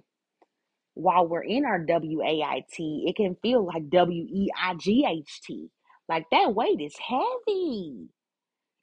while 0.99 1.25
we're 1.25 1.43
in 1.43 1.65
our 1.65 1.79
W 1.79 2.21
A 2.21 2.41
I 2.43 2.65
T, 2.73 3.05
it 3.07 3.15
can 3.15 3.35
feel 3.41 3.65
like 3.65 3.89
W 3.89 4.23
E 4.23 4.49
I 4.61 4.75
G 4.75 5.05
H 5.09 5.41
T. 5.45 5.69
Like 6.09 6.25
that 6.31 6.53
weight 6.53 6.81
is 6.81 6.95
heavy. 6.97 8.09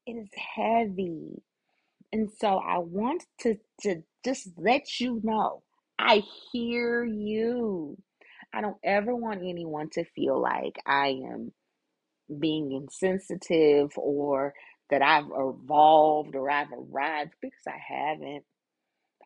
It 0.06 0.12
is 0.12 0.30
heavy. 0.56 1.42
And 2.12 2.30
so 2.38 2.56
I 2.56 2.78
want 2.78 3.24
to, 3.40 3.56
to 3.82 4.02
just 4.24 4.48
let 4.56 5.00
you 5.00 5.20
know 5.22 5.62
I 5.98 6.22
hear 6.52 7.04
you. 7.04 7.98
I 8.54 8.62
don't 8.62 8.78
ever 8.82 9.14
want 9.14 9.40
anyone 9.42 9.90
to 9.90 10.04
feel 10.04 10.40
like 10.40 10.76
I 10.86 11.08
am 11.08 11.52
being 12.40 12.72
insensitive 12.72 13.90
or 13.96 14.54
that 14.88 15.02
I've 15.02 15.26
evolved 15.26 16.34
or 16.34 16.50
I've 16.50 16.72
arrived 16.72 17.32
because 17.42 17.66
I 17.66 17.78
haven't. 17.94 18.44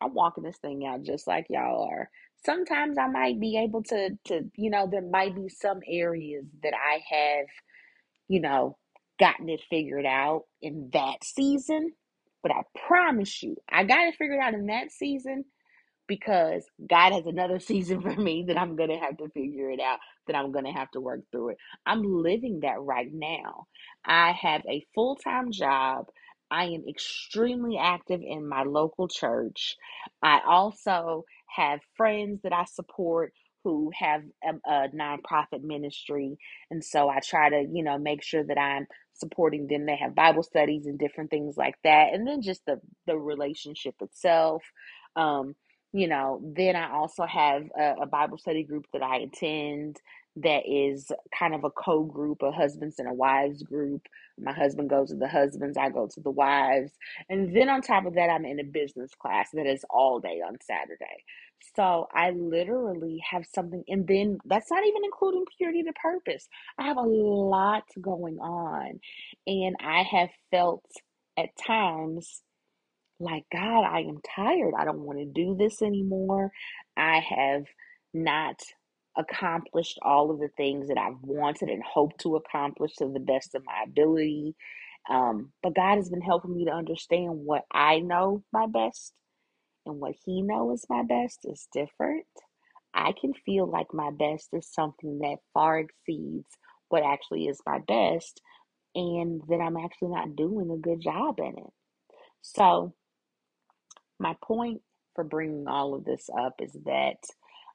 I'm 0.01 0.13
walking 0.13 0.43
this 0.43 0.57
thing 0.57 0.85
out 0.85 1.03
just 1.03 1.27
like 1.27 1.45
y'all 1.49 1.87
are. 1.89 2.09
Sometimes 2.45 2.97
I 2.99 3.07
might 3.07 3.39
be 3.39 3.57
able 3.59 3.83
to 3.85 4.11
to 4.27 4.43
you 4.55 4.69
know 4.71 4.87
there 4.91 5.01
might 5.01 5.35
be 5.35 5.49
some 5.49 5.81
areas 5.89 6.45
that 6.63 6.73
I 6.75 7.01
have 7.15 7.47
you 8.29 8.41
know 8.41 8.77
gotten 9.19 9.49
it 9.49 9.61
figured 9.69 10.05
out 10.07 10.43
in 10.61 10.89
that 10.93 11.23
season, 11.23 11.91
but 12.43 12.51
I 12.53 12.63
promise 12.87 13.43
you 13.43 13.57
I 13.69 13.85
got 13.85 14.07
it 14.07 14.15
figured 14.17 14.41
out 14.41 14.55
in 14.55 14.67
that 14.67 14.91
season 14.91 15.45
because 16.07 16.65
God 16.89 17.13
has 17.13 17.27
another 17.27 17.59
season 17.61 18.01
for 18.01 18.15
me 18.15 18.45
that 18.49 18.59
I'm 18.59 18.77
going 18.77 18.91
to 18.91 18.97
have 18.99 19.17
to 19.19 19.29
figure 19.31 19.71
it 19.71 19.81
out, 19.81 19.99
that 20.27 20.37
I'm 20.37 20.53
going 20.53 20.65
to 20.65 20.71
have 20.73 20.91
to 20.93 21.01
work 21.01 21.21
through 21.31 21.51
it. 21.51 21.59
I'm 21.87 22.03
living 22.03 22.61
that 22.63 22.81
right 22.81 23.09
now. 23.13 23.67
I 24.05 24.33
have 24.33 24.63
a 24.69 24.85
full 24.95 25.17
time 25.17 25.53
job. 25.53 26.07
I 26.51 26.65
am 26.67 26.85
extremely 26.89 27.79
active 27.79 28.21
in 28.23 28.47
my 28.47 28.63
local 28.65 29.09
church. 29.09 29.77
I 30.23 30.41
also 30.47 31.25
have 31.55 31.79
friends 31.95 32.41
that 32.43 32.53
I 32.53 32.65
support 32.65 33.33
who 33.63 33.91
have 33.97 34.21
a, 34.43 34.71
a 34.71 34.87
nonprofit 34.89 35.61
ministry. 35.63 36.37
And 36.71 36.83
so 36.83 37.09
I 37.09 37.19
try 37.19 37.49
to, 37.49 37.65
you 37.71 37.83
know, 37.83 37.97
make 37.97 38.23
sure 38.23 38.43
that 38.43 38.57
I'm 38.57 38.87
supporting 39.13 39.67
them. 39.67 39.85
They 39.85 39.97
have 39.97 40.15
Bible 40.15 40.43
studies 40.43 40.87
and 40.87 40.97
different 40.97 41.29
things 41.29 41.57
like 41.57 41.75
that. 41.83 42.13
And 42.13 42.27
then 42.27 42.41
just 42.41 42.65
the, 42.65 42.79
the 43.07 43.17
relationship 43.17 43.95
itself. 44.01 44.63
Um, 45.15 45.55
you 45.93 46.07
know, 46.07 46.41
then 46.43 46.75
I 46.75 46.91
also 46.91 47.25
have 47.25 47.63
a, 47.77 48.03
a 48.03 48.05
Bible 48.05 48.37
study 48.37 48.63
group 48.63 48.85
that 48.93 49.03
I 49.03 49.17
attend 49.17 49.97
that 50.37 50.63
is 50.65 51.11
kind 51.37 51.53
of 51.53 51.65
a 51.65 51.69
co 51.69 52.03
group, 52.03 52.41
a 52.41 52.51
husbands 52.51 52.99
and 52.99 53.09
a 53.09 53.13
wives 53.13 53.63
group. 53.63 54.07
My 54.39 54.53
husband 54.53 54.89
goes 54.89 55.09
to 55.09 55.15
the 55.15 55.27
husbands, 55.27 55.77
I 55.77 55.89
go 55.89 56.07
to 56.07 56.21
the 56.21 56.31
wives. 56.31 56.91
And 57.29 57.55
then 57.55 57.69
on 57.69 57.81
top 57.81 58.05
of 58.05 58.15
that, 58.15 58.29
I'm 58.29 58.45
in 58.45 58.59
a 58.59 58.63
business 58.63 59.11
class 59.19 59.49
that 59.53 59.67
is 59.67 59.83
all 59.89 60.19
day 60.19 60.41
on 60.47 60.57
Saturday. 60.61 61.25
So 61.75 62.07
I 62.13 62.31
literally 62.31 63.21
have 63.29 63.45
something, 63.53 63.83
and 63.87 64.07
then 64.07 64.39
that's 64.45 64.71
not 64.71 64.85
even 64.85 65.03
including 65.03 65.45
purity 65.57 65.83
to 65.83 65.93
purpose. 65.93 66.47
I 66.77 66.83
have 66.87 66.97
a 66.97 67.01
lot 67.01 67.83
going 67.99 68.39
on, 68.39 68.99
and 69.45 69.75
I 69.79 70.03
have 70.03 70.29
felt 70.49 70.85
at 71.37 71.49
times 71.57 72.41
like, 73.21 73.45
God, 73.53 73.83
I 73.85 74.01
am 74.01 74.19
tired. 74.35 74.73
I 74.77 74.85
don't 74.85 75.01
want 75.01 75.19
to 75.19 75.25
do 75.25 75.55
this 75.57 75.81
anymore. 75.81 76.51
I 76.97 77.19
have 77.19 77.65
not 78.13 78.61
accomplished 79.17 79.99
all 80.03 80.31
of 80.31 80.39
the 80.39 80.49
things 80.57 80.89
that 80.89 80.97
I've 80.99 81.21
wanted 81.23 81.69
and 81.69 81.83
hoped 81.83 82.21
to 82.21 82.37
accomplish 82.37 82.93
to 82.97 83.07
the 83.13 83.19
best 83.21 83.55
of 83.55 83.63
my 83.65 83.83
ability. 83.85 84.55
Um, 85.09 85.51
but 85.63 85.75
God 85.75 85.97
has 85.97 86.09
been 86.09 86.21
helping 86.21 86.55
me 86.55 86.65
to 86.65 86.71
understand 86.71 87.31
what 87.45 87.63
I 87.71 87.99
know 87.99 88.43
my 88.53 88.67
best 88.67 89.13
and 89.85 89.99
what 89.99 90.15
He 90.25 90.41
knows 90.43 90.85
my 90.89 91.03
best 91.03 91.39
is 91.45 91.67
different. 91.73 92.25
I 92.93 93.13
can 93.19 93.33
feel 93.45 93.69
like 93.69 93.93
my 93.93 94.11
best 94.11 94.49
is 94.53 94.69
something 94.71 95.19
that 95.19 95.37
far 95.53 95.79
exceeds 95.79 96.47
what 96.89 97.03
actually 97.03 97.47
is 97.47 97.61
my 97.65 97.79
best, 97.87 98.41
and 98.95 99.41
that 99.49 99.61
I'm 99.61 99.77
actually 99.77 100.09
not 100.09 100.35
doing 100.35 100.71
a 100.71 100.77
good 100.77 101.01
job 101.01 101.39
in 101.39 101.57
it. 101.57 101.73
So, 102.41 102.93
my 104.21 104.35
point 104.43 104.81
for 105.15 105.25
bringing 105.25 105.67
all 105.67 105.95
of 105.95 106.05
this 106.05 106.29
up 106.39 106.55
is 106.61 106.73
that 106.85 107.17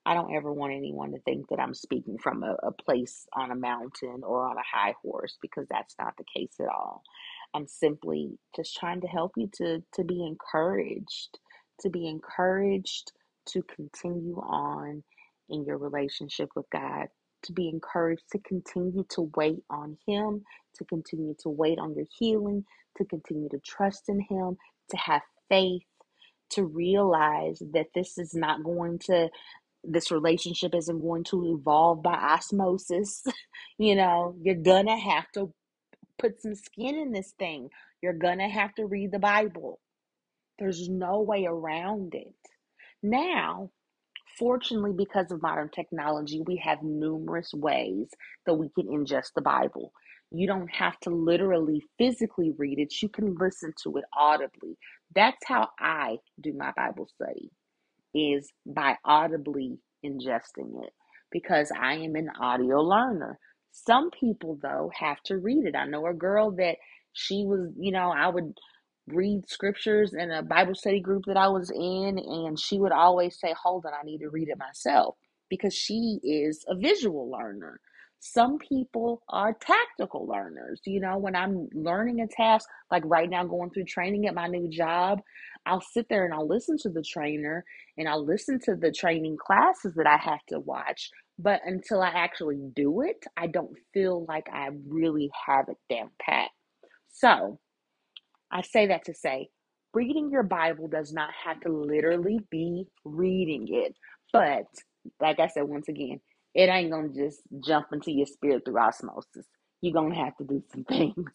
I 0.07 0.15
don't 0.15 0.35
ever 0.35 0.53
want 0.53 0.75
anyone 0.75 1.13
to 1.13 1.21
think 1.21 1.49
that 1.51 1.61
I'm 1.61 1.75
speaking 1.75 2.19
from 2.19 2.45
a, 2.45 2.57
a 2.65 2.73
place 2.73 3.27
on 3.35 3.53
a 3.53 3.57
mountain 3.57 4.23
or 4.25 4.47
on 4.49 4.59
a 4.59 4.63
high 4.79 4.95
horse 5.03 5.39
because 5.43 5.67
that's 5.71 5.97
not 6.01 6.15
the 6.19 6.25
case 6.37 6.55
at 6.61 6.69
all. 6.69 7.03
I'm 7.55 7.69
simply 7.69 8.39
just 8.57 8.77
trying 8.77 9.03
to 9.03 9.09
help 9.09 9.33
you 9.37 9.51
to, 9.59 9.85
to 9.95 10.05
be 10.05 10.25
encouraged, 10.27 11.39
to 11.83 11.91
be 11.91 12.09
encouraged 12.09 13.13
to 13.49 13.63
continue 13.65 14.39
on 14.39 15.05
in 15.51 15.65
your 15.67 15.79
relationship 15.79 16.51
with 16.57 16.67
God, 16.73 17.09
to 17.45 17.53
be 17.55 17.69
encouraged 17.69 18.25
to 18.33 18.41
continue 18.41 19.05
to 19.11 19.31
wait 19.37 19.63
on 19.71 19.99
Him, 20.09 20.45
to 20.77 20.87
continue 20.87 21.35
to 21.41 21.51
wait 21.51 21.79
on 21.79 21.95
your 21.95 22.07
healing, 22.19 22.65
to 22.99 23.07
continue 23.07 23.51
to 23.51 23.61
trust 23.61 24.09
in 24.09 24.21
Him, 24.21 24.57
to 24.91 24.99
have 24.99 25.23
faith 25.51 25.83
to 26.51 26.65
realize 26.65 27.61
that 27.73 27.87
this 27.95 28.19
is 28.19 28.35
not 28.35 28.65
going 28.65 28.99
to 29.01 29.29
this 29.85 30.11
relationship 30.11 30.75
isn't 30.75 31.01
going 31.01 31.25
to 31.25 31.55
evolve 31.59 32.03
by 32.03 32.15
osmosis. 32.15 33.25
You 33.79 33.95
know 33.97 34.35
you're 34.43 34.55
gonna 34.57 34.99
have 34.99 35.31
to 35.35 35.53
put 36.19 36.41
some 36.43 36.55
skin 36.55 36.97
in 36.97 37.13
this 37.13 37.33
thing. 37.39 37.71
You're 38.03 38.15
gonna 38.15 38.49
have 38.49 38.75
to 38.77 38.87
read 38.87 39.13
the 39.13 39.19
bible. 39.19 39.81
There's 40.59 40.89
no 40.89 41.21
way 41.21 41.47
around 41.47 42.15
it. 42.15 42.35
Now 43.03 43.71
fortunately 44.39 44.93
because 44.97 45.31
of 45.33 45.43
modern 45.43 45.71
technology 45.71 46.43
we 46.47 46.57
have 46.57 46.83
numerous 46.83 47.53
ways 47.55 48.09
that 48.47 48.55
we 48.55 48.69
can 48.71 48.87
ingest 48.89 49.33
the 49.35 49.43
bible. 49.43 49.93
You 50.31 50.47
don't 50.47 50.71
have 50.71 50.99
to 51.01 51.11
literally 51.11 51.83
physically 51.99 52.53
read 52.59 52.79
it. 52.79 52.95
You 53.03 53.09
can 53.09 53.35
listen 53.41 53.73
to 53.85 53.97
it 53.99 54.05
audibly 54.17 54.77
that's 55.15 55.45
how 55.47 55.69
I 55.79 56.19
do 56.41 56.53
my 56.53 56.73
Bible 56.77 57.09
study 57.15 57.51
is 58.15 58.53
by 58.67 58.97
audibly 59.05 59.79
ingesting 60.05 60.83
it 60.85 60.93
because 61.31 61.71
I 61.79 61.95
am 61.95 62.17
an 62.17 62.31
audio 62.41 62.81
learner. 62.81 63.39
Some 63.73 64.11
people 64.11 64.59
though 64.63 64.91
have 64.99 65.21
to 65.27 65.39
read 65.39 65.65
it. 65.67 65.77
I 65.77 65.87
know 65.87 66.07
a 66.07 66.15
girl 66.15 66.51
that 66.53 66.77
she 67.13 67.45
was, 67.47 67.71
you 67.79 67.93
know, 67.93 68.11
I 68.11 68.29
would 68.29 68.55
read 69.09 69.49
scriptures 69.49 70.15
in 70.15 70.31
a 70.31 70.43
Bible 70.43 70.75
study 70.75 71.01
group 71.01 71.25
that 71.27 71.37
I 71.37 71.49
was 71.49 71.71
in 71.71 72.19
and 72.19 72.59
she 72.59 72.79
would 72.79 72.93
always 72.93 73.39
say, 73.39 73.55
"Hold 73.63 73.87
on, 73.87 73.93
I 73.95 74.05
need 74.05 74.19
to 74.19 74.31
read 74.31 74.49
it 74.49 74.59
myself." 74.59 75.17
Because 75.49 75.75
she 75.75 76.21
is 76.23 76.65
a 76.69 76.77
visual 76.77 77.31
learner. 77.31 77.81
Some 78.21 78.59
people 78.59 79.23
are 79.29 79.53
tactical 79.53 80.27
learners. 80.27 80.81
You 80.85 81.01
know, 81.01 81.19
when 81.19 81.37
I'm 81.37 81.69
learning 81.75 82.21
a 82.21 82.27
task, 82.27 82.69
like 82.91 83.03
right 83.07 83.29
now 83.29 83.45
going 83.45 83.71
through 83.71 83.85
training 83.85 84.27
at 84.27 84.35
my 84.35 84.47
new 84.49 84.69
job, 84.69 85.21
I'll 85.65 85.81
sit 85.81 86.07
there 86.09 86.25
and 86.25 86.35
I'll 86.35 86.49
listen 86.49 86.77
to 86.79 86.89
the 86.89 87.03
trainer 87.03 87.65
and 87.99 88.09
I'll 88.09 88.25
listen 88.25 88.59
to 88.65 88.77
the 88.77 88.91
training 88.93 89.37
classes 89.37 89.95
that 89.97 90.07
I 90.07 90.17
have 90.17 90.45
to 90.49 90.61
watch. 90.61 91.11
But 91.39 91.61
until 91.65 92.03
I 92.03 92.09
actually 92.09 92.61
do 92.75 93.03
it, 93.03 93.25
I 93.37 93.47
don't 93.47 93.77
feel 93.93 94.25
like 94.27 94.47
I 94.53 94.71
really 94.89 95.31
have 95.47 95.67
it 95.69 95.77
down 95.91 96.11
pat. 96.21 96.49
So 97.13 97.59
I 98.51 98.63
say 98.63 98.87
that 98.89 99.05
to 99.07 99.15
say, 99.15 99.49
reading 99.93 100.31
your 100.31 100.43
Bible 100.43 100.89
does 100.89 101.13
not 101.13 101.31
have 101.45 101.61
to 101.61 101.73
literally 101.73 102.39
be 102.51 102.87
reading 103.05 103.67
it. 103.69 103.95
But 104.33 104.67
like 105.21 105.41
I 105.41 105.49
said, 105.49 105.65
once 105.65 105.89
again, 105.89 106.21
it 106.57 106.71
ain't 106.71 106.93
gonna 106.93 107.11
just 107.11 107.43
jump 107.65 107.89
into 107.93 108.13
your 108.13 108.27
spirit 108.27 108.65
through 108.65 108.81
osmosis. 108.81 109.47
You're 109.83 109.95
gonna 109.95 110.17
have 110.17 110.37
to 110.39 110.45
do 110.45 110.65
some 110.73 110.85
things. 110.89 111.31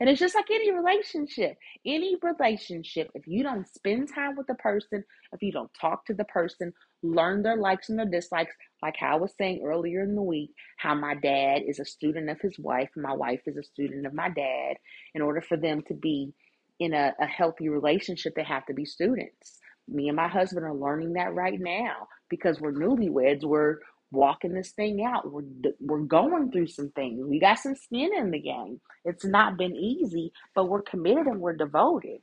And 0.00 0.10
it's 0.10 0.20
just 0.20 0.36
like 0.36 0.50
any 0.52 0.72
relationship. 0.72 1.56
Any 1.86 2.16
relationship, 2.22 3.10
if 3.14 3.26
you 3.28 3.44
don't 3.44 3.68
spend 3.68 4.10
time 4.14 4.36
with 4.36 4.48
the 4.48 4.56
person, 4.56 5.04
if 5.32 5.42
you 5.42 5.52
don't 5.52 5.70
talk 5.80 6.06
to 6.06 6.14
the 6.14 6.24
person, 6.26 6.74
learn 7.02 7.42
their 7.44 7.56
likes 7.56 7.90
and 7.90 7.98
their 7.98 8.06
dislikes, 8.06 8.54
like 8.82 8.96
how 8.98 9.14
I 9.14 9.20
was 9.20 9.34
saying 9.38 9.62
earlier 9.64 10.02
in 10.02 10.16
the 10.16 10.22
week, 10.22 10.52
how 10.78 10.96
my 10.96 11.16
dad 11.16 11.62
is 11.66 11.80
a 11.80 11.86
student 11.86 12.30
of 12.30 12.40
his 12.42 12.58
wife, 12.58 12.90
my 12.96 13.14
wife 13.14 13.42
is 13.46 13.56
a 13.56 13.64
student 13.64 14.06
of 14.06 14.14
my 14.14 14.30
dad. 14.30 14.76
In 15.14 15.22
order 15.22 15.42
for 15.42 15.56
them 15.58 15.82
to 15.88 15.94
be 15.94 16.34
in 16.80 16.94
a, 16.94 17.14
a 17.20 17.26
healthy 17.26 17.70
relationship, 17.70 18.34
they 18.36 18.44
have 18.44 18.66
to 18.66 18.74
be 18.74 18.86
students. 18.86 19.60
Me 19.88 20.08
and 20.08 20.16
my 20.16 20.28
husband 20.28 20.66
are 20.66 20.74
learning 20.74 21.14
that 21.14 21.34
right 21.34 21.60
now 21.60 22.08
because 22.30 22.60
we're 22.60 22.72
newlyweds. 22.72 23.44
We're 23.44 23.78
walking 24.14 24.54
this 24.54 24.72
thing 24.72 25.04
out. 25.04 25.30
We're 25.32 25.44
we're 25.80 26.00
going 26.00 26.52
through 26.52 26.68
some 26.68 26.90
things. 26.92 27.26
We 27.26 27.40
got 27.40 27.60
some 27.60 27.76
skin 27.76 28.10
in 28.16 28.32
the 28.32 28.40
game. 28.40 28.80
It's 29.04 29.26
not 29.26 29.58
been 29.58 29.76
easy, 29.76 30.32
but 30.54 30.68
we're 30.68 30.82
committed 30.82 31.26
and 31.28 31.40
we're 31.40 31.56
devoted. 31.56 32.20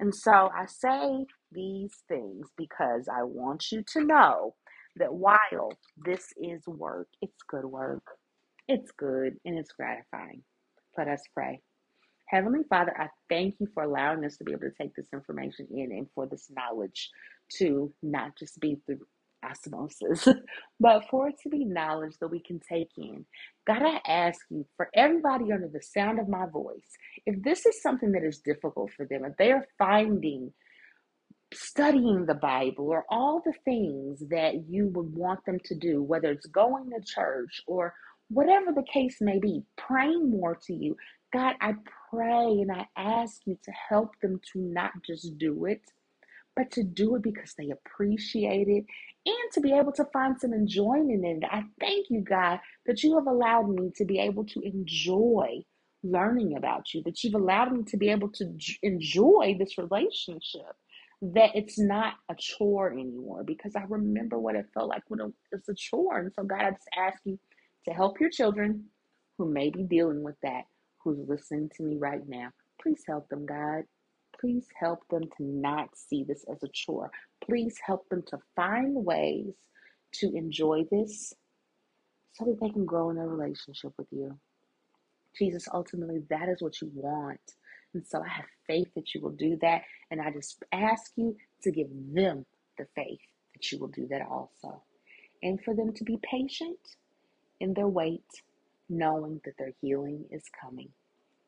And 0.00 0.14
so 0.14 0.32
I 0.32 0.66
say 0.66 1.26
these 1.52 1.94
things 2.08 2.48
because 2.58 3.08
I 3.08 3.24
want 3.24 3.72
you 3.72 3.84
to 3.94 4.04
know 4.04 4.56
that 4.96 5.14
while 5.14 5.72
this 5.96 6.28
is 6.42 6.66
work, 6.68 7.08
it's 7.22 7.42
good 7.48 7.66
work. 7.66 8.04
It's 8.68 8.92
good 8.92 9.36
and 9.44 9.58
it's 9.58 9.72
gratifying. 9.72 10.42
Let 10.98 11.08
us 11.08 11.22
pray. 11.34 11.60
Heavenly 12.28 12.62
Father, 12.68 12.94
I 12.98 13.08
thank 13.28 13.56
you 13.60 13.68
for 13.74 13.84
allowing 13.84 14.24
us 14.24 14.36
to 14.38 14.44
be 14.44 14.52
able 14.52 14.62
to 14.62 14.72
take 14.80 14.94
this 14.96 15.08
information 15.12 15.68
in 15.70 15.92
and 15.92 16.08
for 16.14 16.26
this 16.26 16.48
knowledge 16.50 17.10
to 17.58 17.92
not 18.02 18.32
just 18.38 18.60
be 18.60 18.78
through 18.86 19.00
osmosis, 19.44 20.28
but 20.80 21.04
for 21.10 21.28
it 21.28 21.36
to 21.42 21.50
be 21.50 21.64
knowledge 21.64 22.14
that 22.20 22.28
we 22.28 22.40
can 22.40 22.60
take 22.60 22.90
in. 22.98 23.26
God, 23.66 23.82
I 23.82 24.00
ask 24.06 24.40
you 24.50 24.66
for 24.76 24.90
everybody 24.94 25.52
under 25.52 25.68
the 25.68 25.82
sound 25.82 26.20
of 26.20 26.28
my 26.28 26.46
voice, 26.52 26.88
if 27.26 27.42
this 27.42 27.66
is 27.66 27.82
something 27.82 28.12
that 28.12 28.24
is 28.24 28.40
difficult 28.44 28.90
for 28.96 29.06
them, 29.06 29.24
if 29.24 29.36
they 29.38 29.52
are 29.52 29.66
finding 29.78 30.52
studying 31.54 32.26
the 32.26 32.34
Bible 32.34 32.88
or 32.90 33.06
all 33.10 33.42
the 33.44 33.54
things 33.64 34.22
that 34.30 34.68
you 34.68 34.88
would 34.88 35.14
want 35.14 35.44
them 35.46 35.58
to 35.66 35.76
do, 35.76 36.02
whether 36.02 36.30
it's 36.30 36.46
going 36.46 36.90
to 36.90 37.00
church 37.04 37.62
or 37.66 37.94
whatever 38.28 38.72
the 38.72 38.84
case 38.92 39.18
may 39.20 39.40
be, 39.40 39.64
praying 39.76 40.30
more 40.30 40.58
to 40.66 40.74
you. 40.74 40.96
God, 41.32 41.54
I 41.60 41.74
pray 42.10 42.46
and 42.62 42.72
I 42.72 42.86
ask 42.96 43.42
you 43.46 43.58
to 43.64 43.72
help 43.90 44.10
them 44.22 44.40
to 44.52 44.60
not 44.60 44.92
just 45.06 45.38
do 45.38 45.66
it, 45.66 45.82
but 46.56 46.70
to 46.72 46.82
do 46.82 47.16
it 47.16 47.22
because 47.22 47.54
they 47.56 47.70
appreciate 47.70 48.68
it 48.68 48.84
and 49.26 49.52
to 49.52 49.60
be 49.60 49.72
able 49.72 49.92
to 49.92 50.04
find 50.12 50.40
some 50.40 50.52
enjoyment 50.52 51.24
in 51.24 51.42
it. 51.42 51.48
I 51.50 51.64
thank 51.78 52.06
you, 52.10 52.22
God, 52.22 52.60
that 52.86 53.02
you 53.02 53.16
have 53.16 53.26
allowed 53.26 53.68
me 53.68 53.90
to 53.96 54.04
be 54.04 54.18
able 54.18 54.44
to 54.46 54.60
enjoy 54.60 55.62
learning 56.02 56.56
about 56.56 56.94
you, 56.94 57.02
that 57.04 57.22
you've 57.22 57.34
allowed 57.34 57.72
me 57.72 57.82
to 57.84 57.96
be 57.96 58.08
able 58.08 58.30
to 58.30 58.52
enjoy 58.82 59.56
this 59.58 59.76
relationship 59.78 60.74
that 61.22 61.50
it's 61.54 61.78
not 61.78 62.14
a 62.30 62.34
chore 62.34 62.92
anymore 62.92 63.44
because 63.44 63.76
I 63.76 63.82
remember 63.88 64.38
what 64.38 64.56
it 64.56 64.66
felt 64.72 64.88
like 64.88 65.02
when 65.08 65.20
it 65.20 65.32
was 65.52 65.68
a 65.68 65.74
chore. 65.74 66.18
And 66.18 66.32
so, 66.34 66.44
God, 66.44 66.62
I 66.62 66.70
just 66.70 66.88
ask 66.96 67.20
you 67.24 67.38
to 67.86 67.94
help 67.94 68.20
your 68.20 68.30
children 68.30 68.86
who 69.36 69.46
may 69.50 69.70
be 69.70 69.82
dealing 69.82 70.22
with 70.22 70.36
that, 70.42 70.62
who's 71.04 71.18
listening 71.28 71.70
to 71.76 71.82
me 71.82 71.96
right 71.98 72.26
now. 72.26 72.50
Please 72.82 73.02
help 73.06 73.28
them, 73.28 73.44
God. 73.44 73.82
Please 74.40 74.66
help 74.78 75.06
them 75.08 75.24
to 75.36 75.42
not 75.42 75.90
see 75.94 76.24
this 76.24 76.44
as 76.50 76.62
a 76.62 76.68
chore. 76.68 77.10
Please 77.44 77.76
help 77.84 78.08
them 78.08 78.22
to 78.28 78.38
find 78.56 79.04
ways 79.04 79.54
to 80.14 80.34
enjoy 80.34 80.84
this 80.90 81.34
so 82.32 82.44
that 82.46 82.58
they 82.60 82.70
can 82.70 82.86
grow 82.86 83.10
in 83.10 83.18
a 83.18 83.26
relationship 83.26 83.92
with 83.98 84.08
you. 84.10 84.38
Jesus, 85.36 85.68
ultimately, 85.72 86.22
that 86.30 86.48
is 86.48 86.62
what 86.62 86.80
you 86.80 86.90
want. 86.94 87.40
And 87.94 88.06
so 88.06 88.22
I 88.22 88.28
have 88.28 88.46
faith 88.66 88.88
that 88.94 89.14
you 89.14 89.20
will 89.20 89.30
do 89.32 89.58
that. 89.62 89.82
And 90.10 90.20
I 90.20 90.30
just 90.30 90.62
ask 90.72 91.12
you 91.16 91.36
to 91.62 91.70
give 91.70 91.88
them 92.12 92.46
the 92.78 92.86
faith 92.94 93.20
that 93.54 93.70
you 93.70 93.78
will 93.78 93.88
do 93.88 94.06
that 94.08 94.22
also. 94.28 94.82
And 95.42 95.62
for 95.62 95.74
them 95.74 95.92
to 95.94 96.04
be 96.04 96.18
patient 96.22 96.78
in 97.60 97.74
their 97.74 97.88
wait, 97.88 98.24
knowing 98.88 99.40
that 99.44 99.54
their 99.58 99.72
healing 99.80 100.24
is 100.30 100.44
coming. 100.60 100.88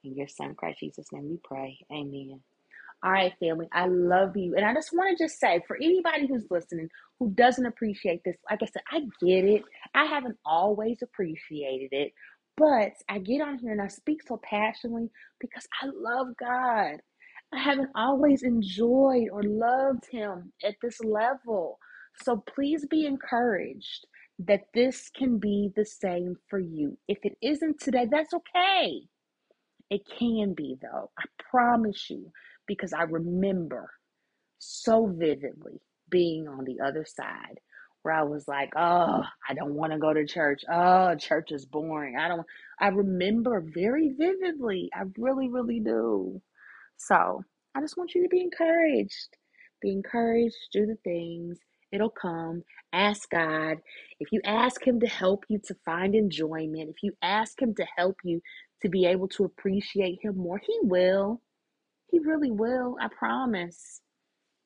In 0.04 0.16
your 0.16 0.28
son, 0.28 0.54
Christ 0.54 0.80
Jesus' 0.80 1.12
name 1.12 1.28
we 1.30 1.38
pray. 1.42 1.78
Amen. 1.90 2.40
All 3.04 3.12
right, 3.12 3.32
family, 3.40 3.68
I 3.72 3.86
love 3.86 4.36
you. 4.36 4.56
And 4.56 4.66
I 4.66 4.74
just 4.74 4.92
want 4.92 5.16
to 5.16 5.24
just 5.24 5.40
say 5.40 5.62
for 5.66 5.76
anybody 5.76 6.28
who's 6.28 6.46
listening 6.50 6.88
who 7.18 7.30
doesn't 7.32 7.66
appreciate 7.66 8.22
this, 8.24 8.36
like 8.50 8.60
I 8.62 8.66
said, 8.66 8.82
I 8.92 9.00
get 9.24 9.44
it. 9.46 9.62
I 9.94 10.04
haven't 10.06 10.38
always 10.46 10.98
appreciated 11.02 11.90
it, 11.92 12.12
but 12.58 12.92
I 13.08 13.20
get 13.20 13.40
on 13.40 13.58
here 13.58 13.72
and 13.72 13.82
I 13.82 13.88
speak 13.88 14.20
so 14.26 14.40
passionately 14.44 15.10
because 15.40 15.66
I 15.82 15.86
love 15.94 16.28
God. 16.38 17.00
I 17.54 17.60
haven't 17.60 17.90
always 17.96 18.42
enjoyed 18.44 19.28
or 19.32 19.42
loved 19.44 20.06
Him 20.12 20.52
at 20.64 20.76
this 20.82 21.00
level. 21.02 21.78
So 22.24 22.44
please 22.54 22.86
be 22.86 23.06
encouraged 23.06 24.06
that 24.40 24.62
this 24.74 25.10
can 25.16 25.38
be 25.38 25.70
the 25.76 25.86
same 25.86 26.36
for 26.50 26.60
you. 26.60 26.98
If 27.08 27.18
it 27.24 27.38
isn't 27.42 27.80
today, 27.80 28.06
that's 28.10 28.34
okay. 28.34 29.02
It 29.90 30.02
can 30.18 30.54
be, 30.54 30.76
though. 30.82 31.10
I 31.18 31.24
promise 31.50 32.10
you, 32.10 32.32
because 32.72 32.92
I 32.92 33.02
remember 33.02 33.90
so 34.58 35.06
vividly 35.06 35.80
being 36.10 36.48
on 36.48 36.64
the 36.64 36.80
other 36.84 37.04
side 37.04 37.60
where 38.02 38.14
I 38.14 38.22
was 38.22 38.48
like, 38.48 38.72
oh, 38.76 39.22
I 39.48 39.54
don't 39.54 39.74
want 39.74 39.92
to 39.92 39.98
go 39.98 40.12
to 40.12 40.26
church. 40.26 40.62
Oh, 40.70 41.14
church 41.16 41.52
is 41.52 41.66
boring. 41.66 42.16
I 42.18 42.28
don't, 42.28 42.46
I 42.80 42.88
remember 42.88 43.64
very 43.74 44.12
vividly. 44.18 44.90
I 44.94 45.02
really, 45.18 45.48
really 45.48 45.80
do. 45.80 46.40
So 46.96 47.44
I 47.74 47.80
just 47.80 47.96
want 47.96 48.14
you 48.14 48.22
to 48.22 48.28
be 48.28 48.40
encouraged. 48.40 49.36
Be 49.80 49.92
encouraged, 49.92 50.56
do 50.72 50.86
the 50.86 50.96
things. 51.04 51.58
It'll 51.92 52.10
come. 52.10 52.62
Ask 52.92 53.30
God. 53.30 53.78
If 54.20 54.32
you 54.32 54.40
ask 54.44 54.84
Him 54.86 55.00
to 55.00 55.06
help 55.06 55.44
you 55.48 55.60
to 55.64 55.74
find 55.84 56.14
enjoyment, 56.14 56.88
if 56.90 57.02
you 57.02 57.12
ask 57.22 57.60
Him 57.60 57.74
to 57.74 57.86
help 57.96 58.16
you 58.24 58.40
to 58.82 58.88
be 58.88 59.06
able 59.06 59.28
to 59.28 59.44
appreciate 59.44 60.18
Him 60.22 60.36
more, 60.38 60.58
He 60.58 60.78
will. 60.82 61.40
He 62.12 62.18
really 62.20 62.50
will. 62.50 62.96
I 63.00 63.08
promise. 63.08 64.02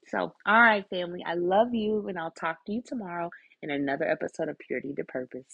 So, 0.09 0.35
all 0.45 0.61
right, 0.61 0.85
family, 0.91 1.25
I 1.25 1.35
love 1.35 1.73
you, 1.73 2.07
and 2.09 2.19
I'll 2.19 2.33
talk 2.33 2.65
to 2.67 2.73
you 2.73 2.83
tomorrow 2.85 3.31
in 3.63 3.71
another 3.71 4.05
episode 4.05 4.49
of 4.49 4.59
Purity 4.59 4.93
to 4.95 5.05
Purpose. 5.05 5.47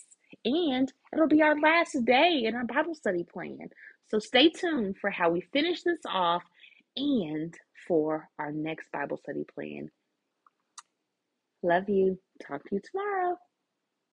And 0.45 0.93
it'll 1.13 1.29
be 1.29 1.43
our 1.43 1.59
last 1.61 1.97
day 2.05 2.43
in 2.45 2.55
our 2.55 2.65
Bible 2.65 2.95
study 2.95 3.25
plan. 3.25 3.69
So, 4.09 4.19
stay 4.19 4.49
tuned 4.49 4.97
for 5.01 5.11
how 5.11 5.31
we 5.31 5.43
finish 5.53 5.83
this 5.83 6.01
off 6.07 6.43
and 6.97 7.55
for 7.87 8.29
our 8.39 8.53
next 8.53 8.91
Bible 8.91 9.19
study 9.19 9.45
plan. 9.55 9.91
Love 11.63 11.89
you. 11.89 12.19
Talk 12.47 12.65
to 12.65 12.75
you 12.77 12.81
tomorrow. 12.91 13.37